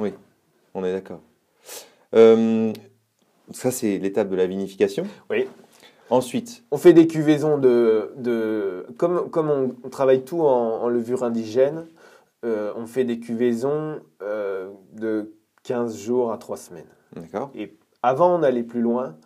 Euh, 0.00 0.10
On 0.74 0.84
est 0.84 0.92
d'accord. 0.92 1.20
Euh, 2.14 2.72
ça, 3.52 3.70
c'est 3.70 3.98
l'étape 3.98 4.28
de 4.28 4.36
la 4.36 4.46
vinification. 4.46 5.04
Oui. 5.30 5.48
Ensuite, 6.10 6.64
On 6.70 6.76
fait 6.76 6.92
des 6.92 7.06
cuvaisons 7.06 7.56
de. 7.56 8.12
de 8.16 8.86
comme, 8.98 9.30
comme 9.30 9.48
on, 9.50 9.74
on 9.84 9.88
travaille 9.88 10.24
tout 10.24 10.40
en, 10.42 10.82
en 10.82 10.88
levure 10.88 11.22
indigène, 11.24 11.86
euh, 12.44 12.72
on 12.76 12.86
fait 12.86 13.04
des 13.04 13.18
cuvaisons 13.20 14.00
euh, 14.20 14.70
de 14.92 15.32
15 15.64 15.96
jours 15.96 16.32
à 16.32 16.38
3 16.38 16.56
semaines. 16.56 16.86
d'accord. 17.16 17.50
Avant, 18.02 18.36
on 18.38 18.42
allait 18.42 18.64
plus 18.64 18.80
loin 18.80 19.16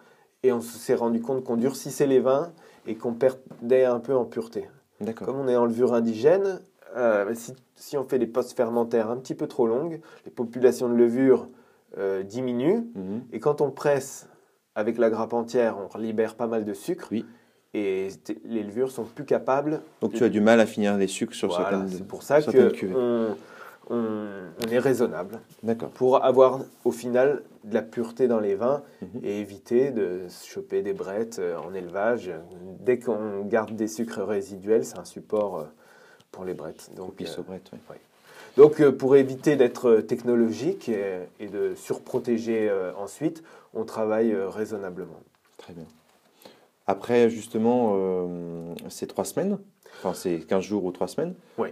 et 0.42 0.52
on 0.52 0.60
s'est 0.60 0.94
rendu 0.94 1.20
compte 1.22 1.42
qu'on 1.44 1.56
durcissait 1.56 2.06
les 2.06 2.20
vins 2.20 2.52
et 2.86 2.94
qu'on 2.94 3.14
perdait 3.14 3.84
un 3.84 4.00
peu 4.00 4.14
en 4.14 4.24
pureté. 4.26 4.68
D'accord. 5.00 5.26
Comme 5.26 5.36
on 5.40 5.48
est 5.48 5.56
en 5.56 5.64
levure 5.64 5.94
indigène, 5.94 6.60
euh, 6.96 7.34
si, 7.34 7.54
si 7.74 7.96
on 7.96 8.04
fait 8.04 8.18
des 8.18 8.26
postes 8.26 8.54
fermentaires 8.56 9.10
un 9.10 9.16
petit 9.16 9.34
peu 9.34 9.46
trop 9.46 9.66
longues, 9.66 10.00
les 10.26 10.30
populations 10.30 10.88
de 10.90 10.94
levure 10.94 11.48
euh, 11.96 12.22
diminuent. 12.22 12.84
Mhm. 12.94 13.22
Et 13.32 13.40
quand 13.40 13.60
on 13.62 13.70
presse 13.70 14.28
avec 14.74 14.98
la 14.98 15.08
grappe 15.08 15.32
entière, 15.32 15.76
on 15.94 15.98
libère 15.98 16.34
pas 16.34 16.46
mal 16.46 16.64
de 16.66 16.74
sucre. 16.74 17.08
Oui. 17.10 17.24
Et 17.72 18.08
t- 18.24 18.38
les 18.44 18.62
levures 18.62 18.90
sont 18.90 19.04
plus 19.04 19.24
capables. 19.24 19.80
Donc 20.02 20.12
tu 20.12 20.22
as 20.24 20.28
du 20.28 20.40
mal 20.42 20.60
à 20.60 20.66
finir 20.66 20.96
les 20.98 21.06
sucres 21.08 21.34
sur 21.34 21.48
Voilà, 21.48 21.70
certaines. 21.70 21.88
c'est 21.88 22.06
pour 22.06 22.22
ça 22.22 22.40
que. 22.42 22.72
On, 23.88 24.68
est 24.70 24.78
raisonnable 24.78 25.40
D'accord. 25.62 25.90
pour 25.90 26.24
avoir 26.24 26.60
au 26.84 26.90
final 26.92 27.42
de 27.64 27.74
la 27.74 27.82
pureté 27.82 28.26
dans 28.28 28.40
les 28.40 28.54
vins 28.54 28.82
Mhm. 29.02 29.20
et 29.22 29.38
éviter 29.40 29.90
de 29.90 30.22
choper 30.44 30.82
des 30.82 30.92
brettes 30.92 31.38
euh, 31.38 31.56
en 31.58 31.72
élevage. 31.74 32.30
Dès 32.80 32.98
qu'on 32.98 33.42
garde 33.44 33.76
des 33.76 33.88
sucres 33.88 34.22
résiduels, 34.22 34.84
c'est 34.84 34.98
un 34.98 35.04
support 35.04 35.58
euh, 35.58 35.64
pour 36.32 36.44
les 36.44 36.54
brettes. 36.54 36.90
Donc, 36.96 37.20
euh, 37.20 37.42
ouais. 37.48 37.60
donc 38.56 38.80
euh, 38.80 38.90
pour 38.92 39.16
éviter 39.16 39.56
d'être 39.56 39.98
technologique 40.00 40.88
et, 40.88 41.20
et 41.40 41.46
de 41.48 41.74
surprotéger 41.74 42.68
euh, 42.68 42.92
ensuite, 42.96 43.42
on 43.74 43.84
travaille 43.84 44.34
raisonnablement. 44.34 45.20
Très 45.58 45.72
bien. 45.72 45.84
Après, 46.88 47.28
justement, 47.30 47.96
ces 48.88 49.08
trois 49.08 49.24
semaines, 49.24 49.58
enfin, 49.98 50.14
c'est 50.14 50.38
15 50.46 50.62
jours 50.62 50.84
ou 50.84 50.92
trois 50.92 51.08
semaines. 51.08 51.34
Oui. 51.58 51.70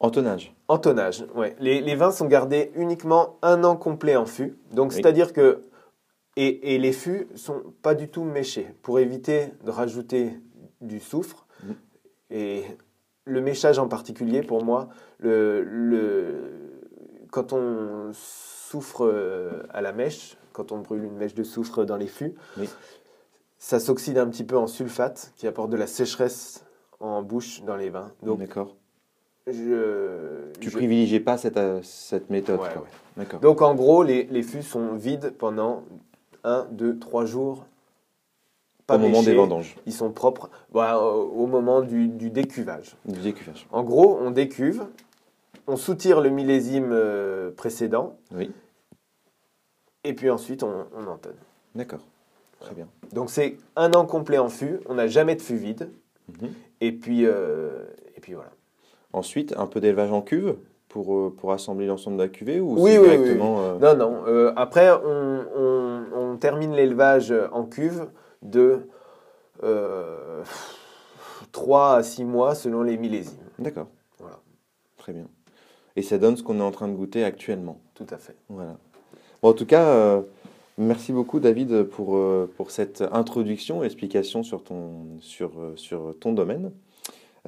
En 0.00 0.10
tonnage. 0.10 0.54
En 0.68 0.78
tonnage, 0.78 1.24
ouais. 1.34 1.56
Les, 1.58 1.80
les 1.80 1.96
vins 1.96 2.12
sont 2.12 2.26
gardés 2.26 2.70
uniquement 2.76 3.36
un 3.42 3.64
an 3.64 3.76
complet 3.76 4.14
en 4.16 4.26
fût. 4.26 4.56
Donc, 4.72 4.90
Oui. 4.90 4.96
c'est-à-dire 4.96 5.32
que. 5.32 5.62
Et, 6.36 6.74
et 6.74 6.78
les 6.78 6.92
fûts 6.92 7.26
sont 7.34 7.62
pas 7.82 7.96
du 7.96 8.08
tout 8.08 8.22
méchés 8.22 8.72
pour 8.82 9.00
éviter 9.00 9.48
de 9.64 9.70
rajouter 9.72 10.38
du 10.80 11.00
soufre. 11.00 11.46
Mhm. 11.64 11.74
Et 12.30 12.62
le 13.24 13.40
méchage 13.40 13.80
en 13.80 13.88
particulier, 13.88 14.42
pour 14.42 14.62
moi, 14.64 14.88
le, 15.18 15.64
le, 15.64 16.36
quand 17.32 17.52
on 17.52 18.10
souffre 18.12 19.04
euh, 19.04 19.64
à 19.70 19.80
la 19.80 19.92
mèche, 19.92 20.36
quand 20.52 20.70
on 20.70 20.78
brûle 20.78 21.02
une 21.04 21.16
mèche 21.16 21.34
de 21.34 21.42
soufre 21.42 21.84
dans 21.84 21.96
les 21.96 22.06
fûts, 22.06 22.34
Oui. 22.56 22.68
ça 23.58 23.80
s'oxyde 23.80 24.18
un 24.18 24.28
petit 24.28 24.44
peu 24.44 24.56
en 24.56 24.68
sulfate 24.68 25.32
qui 25.36 25.48
apporte 25.48 25.70
de 25.70 25.76
la 25.76 25.88
sécheresse 25.88 26.64
en 27.00 27.22
bouche 27.22 27.62
dans 27.64 27.76
les 27.76 27.90
vins. 27.90 28.12
Donc, 28.22 28.38
D'accord. 28.38 28.76
Je, 29.46 30.50
Tu 30.60 30.70
je- 30.70 30.76
privilégies 30.76 31.20
pas 31.20 31.38
cette, 31.38 31.56
euh, 31.56 31.80
cette 31.82 32.30
méthode. 32.30 32.60
Ouais, 32.60 32.68
ouais. 33.16 33.40
Donc 33.40 33.62
en 33.62 33.74
gros, 33.74 34.02
les, 34.02 34.24
les 34.24 34.42
fûts 34.42 34.62
sont 34.62 34.94
vides 34.94 35.32
pendant 35.38 35.84
1, 36.44 36.66
2, 36.72 36.98
3 36.98 37.24
jours. 37.24 37.64
Pas 38.86 38.96
Au 38.96 38.98
moment 38.98 39.22
des 39.22 39.34
vendanges, 39.34 39.76
Ils 39.84 39.92
sont 39.92 40.10
propres 40.12 40.48
bah, 40.72 40.98
au, 40.98 41.46
moment 41.46 41.82
du, 41.82 42.08
du 42.08 42.30
décuvage. 42.30 42.96
du 43.04 43.20
décuvage. 43.20 43.66
En 43.70 43.82
gros, 43.82 44.18
on 44.20 44.30
décuve 44.30 44.86
on 45.70 45.76
soutire 45.76 46.22
le 46.22 46.30
millésime 46.30 46.88
euh, 46.92 47.50
précédent. 47.50 48.16
Oui. 48.34 48.50
Et 50.02 50.14
puis 50.14 50.30
ensuite, 50.30 50.62
on, 50.62 50.86
on 50.96 51.06
entonne. 51.06 51.36
D'accord. 51.74 52.00
Très 52.60 52.74
bien. 52.74 52.88
Donc 53.12 53.28
c'est 53.28 53.58
un 53.76 53.92
an 53.92 54.06
complet 54.06 54.38
en 54.38 54.48
fût. 54.48 54.80
On 54.86 54.94
n'a 54.94 55.06
jamais 55.08 55.36
de 55.36 55.42
fût 55.42 55.56
vide. 55.56 55.90
Mhm. 56.40 56.48
Et 56.80 56.92
puis, 56.92 57.26
euh, 57.26 57.84
et 58.16 58.20
puis 58.20 58.32
voilà. 58.32 58.50
Ensuite, 59.12 59.54
un 59.56 59.66
peu 59.66 59.80
d'élevage 59.80 60.12
en 60.12 60.20
cuve 60.22 60.56
pour, 60.88 61.14
euh, 61.14 61.34
pour 61.36 61.52
assembler 61.52 61.86
l'ensemble 61.86 62.16
de 62.18 62.22
la 62.22 62.28
cuvée 62.28 62.60
ou 62.60 62.74
Oui, 62.74 62.96
oui, 62.98 63.08
directement 63.08 63.60
euh, 63.60 63.78
Non, 63.78 63.96
non. 63.96 64.22
euh, 64.26 64.52
après, 64.56 64.90
on, 64.90 65.44
on- 65.56 66.04
on 66.14 66.36
termine 66.36 66.72
l'élevage 66.74 67.32
en 67.52 67.64
cuve 67.64 68.06
de 68.42 68.80
3 71.52 71.94
à 71.96 72.02
6 72.02 72.24
mois 72.24 72.54
selon 72.54 72.82
les 72.82 72.96
millésimes. 72.96 73.38
D'accord. 73.58 73.88
Voilà. 74.18 74.38
Très 74.96 75.12
bien. 75.12 75.26
Et 75.96 76.02
ça 76.02 76.18
donne 76.18 76.36
ce 76.36 76.42
qu'on 76.42 76.58
est 76.60 76.62
en 76.62 76.70
train 76.70 76.88
de 76.88 76.94
goûter 76.94 77.24
actuellement. 77.24 77.80
Tout 77.94 78.06
à 78.10 78.18
fait. 78.18 78.36
Voilà. 78.48 78.76
Bon, 79.42 79.48
en 79.50 79.52
tout 79.52 79.66
cas, 79.66 79.84
euh, 79.84 80.20
merci 80.76 81.12
beaucoup 81.12 81.40
David 81.40 81.84
pour, 81.84 82.16
euh, 82.16 82.50
pour 82.56 82.70
cette 82.70 83.02
introduction, 83.12 83.82
explication 83.82 84.42
sur 84.42 84.62
ton, 84.62 85.18
sur, 85.20 85.50
euh, 85.58 85.72
sur 85.76 86.14
ton 86.20 86.32
domaine. 86.32 86.70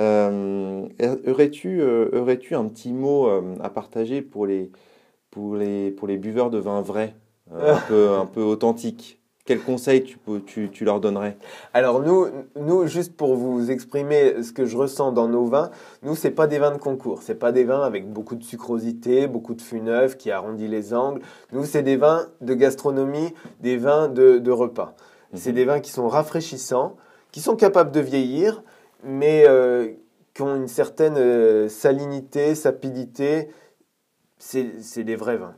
Euh, 0.00 0.88
aurais-tu, 1.26 1.82
euh, 1.82 2.08
aurais-tu 2.12 2.54
un 2.54 2.64
petit 2.66 2.92
mot 2.92 3.28
euh, 3.28 3.42
à 3.60 3.68
partager 3.68 4.22
pour 4.22 4.46
les, 4.46 4.70
pour 5.30 5.56
les, 5.56 5.90
pour 5.90 6.08
les 6.08 6.16
buveurs 6.16 6.50
de 6.50 6.58
vin 6.58 6.80
vrai, 6.80 7.14
un, 7.52 7.78
peu, 7.86 8.10
un 8.10 8.26
peu 8.26 8.42
authentique? 8.42 9.18
Quel 9.44 9.60
conseil 9.60 10.04
tu, 10.04 10.18
tu, 10.46 10.70
tu 10.70 10.84
leur 10.84 11.00
donnerais? 11.00 11.36
Alors 11.74 12.00
nous, 12.00 12.26
nous, 12.56 12.86
juste 12.86 13.16
pour 13.16 13.34
vous 13.34 13.70
exprimer 13.70 14.42
ce 14.42 14.52
que 14.52 14.64
je 14.64 14.76
ressens 14.76 15.12
dans 15.12 15.28
nos 15.28 15.44
vins, 15.46 15.70
nous, 16.02 16.14
c'est 16.14 16.30
pas 16.30 16.46
des 16.46 16.58
vins 16.58 16.70
de 16.70 16.78
concours. 16.78 17.22
C'est 17.22 17.34
pas 17.34 17.50
des 17.50 17.64
vins 17.64 17.82
avec 17.82 18.12
beaucoup 18.12 18.36
de 18.36 18.44
sucrosité, 18.44 19.26
beaucoup 19.26 19.54
de 19.54 19.62
fût 19.62 19.80
neuf 19.80 20.16
qui 20.16 20.30
arrondit 20.30 20.68
les 20.68 20.94
angles. 20.94 21.20
Nous, 21.52 21.64
c'est 21.64 21.82
des 21.82 21.96
vins 21.96 22.28
de 22.40 22.54
gastronomie, 22.54 23.34
des 23.60 23.76
vins 23.76 24.08
de, 24.08 24.38
de 24.38 24.50
repas. 24.52 24.94
C'est 25.34 25.50
Mhm. 25.50 25.56
des 25.56 25.64
vins 25.64 25.80
qui 25.80 25.90
sont 25.90 26.06
rafraîchissants, 26.06 26.96
qui 27.32 27.40
sont 27.40 27.56
capables 27.56 27.90
de 27.90 28.00
vieillir, 28.00 28.62
mais 29.04 29.44
euh, 29.46 29.88
qui 30.34 30.42
ont 30.42 30.56
une 30.56 30.68
certaine 30.68 31.16
euh, 31.16 31.68
salinité, 31.68 32.54
sapidité. 32.54 33.48
C'est 34.38 35.04
des 35.04 35.16
vrais 35.16 35.36
vins. 35.36 35.54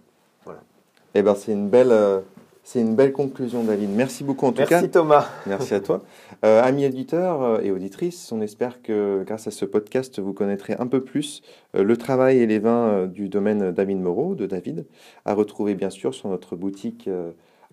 Eh 1.14 1.22
ben, 1.22 1.34
c'est 1.34 1.52
une 1.52 1.68
belle, 1.68 1.92
euh, 1.92 2.20
c'est 2.64 2.80
une 2.80 2.96
belle 2.96 3.12
conclusion, 3.12 3.62
David. 3.62 3.90
Merci 3.90 4.24
beaucoup 4.24 4.46
en 4.46 4.52
tout 4.52 4.64
cas. 4.64 4.68
Merci 4.70 4.90
Thomas. 4.90 5.28
Merci 5.46 5.74
à 5.74 5.80
toi. 5.80 6.02
Amis 6.42 6.86
auditeurs 6.86 7.62
et 7.62 7.70
auditrices, 7.70 8.32
on 8.32 8.40
espère 8.40 8.82
que 8.82 9.22
grâce 9.24 9.46
à 9.46 9.52
ce 9.52 9.64
podcast, 9.64 10.18
vous 10.18 10.32
connaîtrez 10.32 10.74
un 10.78 10.86
peu 10.88 11.04
plus 11.04 11.42
le 11.74 11.96
travail 11.96 12.38
et 12.38 12.46
les 12.46 12.58
vins 12.58 13.06
du 13.06 13.28
domaine 13.28 13.70
David 13.70 14.00
Moreau, 14.00 14.34
de 14.34 14.46
David, 14.46 14.86
à 15.24 15.34
retrouver 15.34 15.74
bien 15.74 15.90
sûr 15.90 16.14
sur 16.14 16.28
notre 16.28 16.56
boutique 16.56 17.08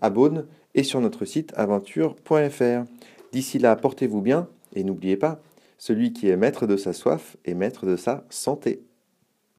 à 0.02 0.10
Beaune 0.12 0.46
et 0.76 0.84
sur 0.84 1.02
notre 1.02 1.26
site 1.26 1.54
aventure.fr. 1.56 2.84
D'ici 3.32 3.58
là, 3.58 3.76
portez-vous 3.76 4.22
bien 4.22 4.48
et 4.76 4.84
n'oubliez 4.84 5.18
pas, 5.18 5.40
celui 5.80 6.14
qui 6.14 6.30
est 6.30 6.38
maître 6.38 6.68
de 6.68 6.78
sa 6.78 6.94
soif 6.94 7.38
est 7.46 7.56
maître 7.56 7.88
de 7.88 7.96
sa 7.96 8.26
santé. 8.30 8.84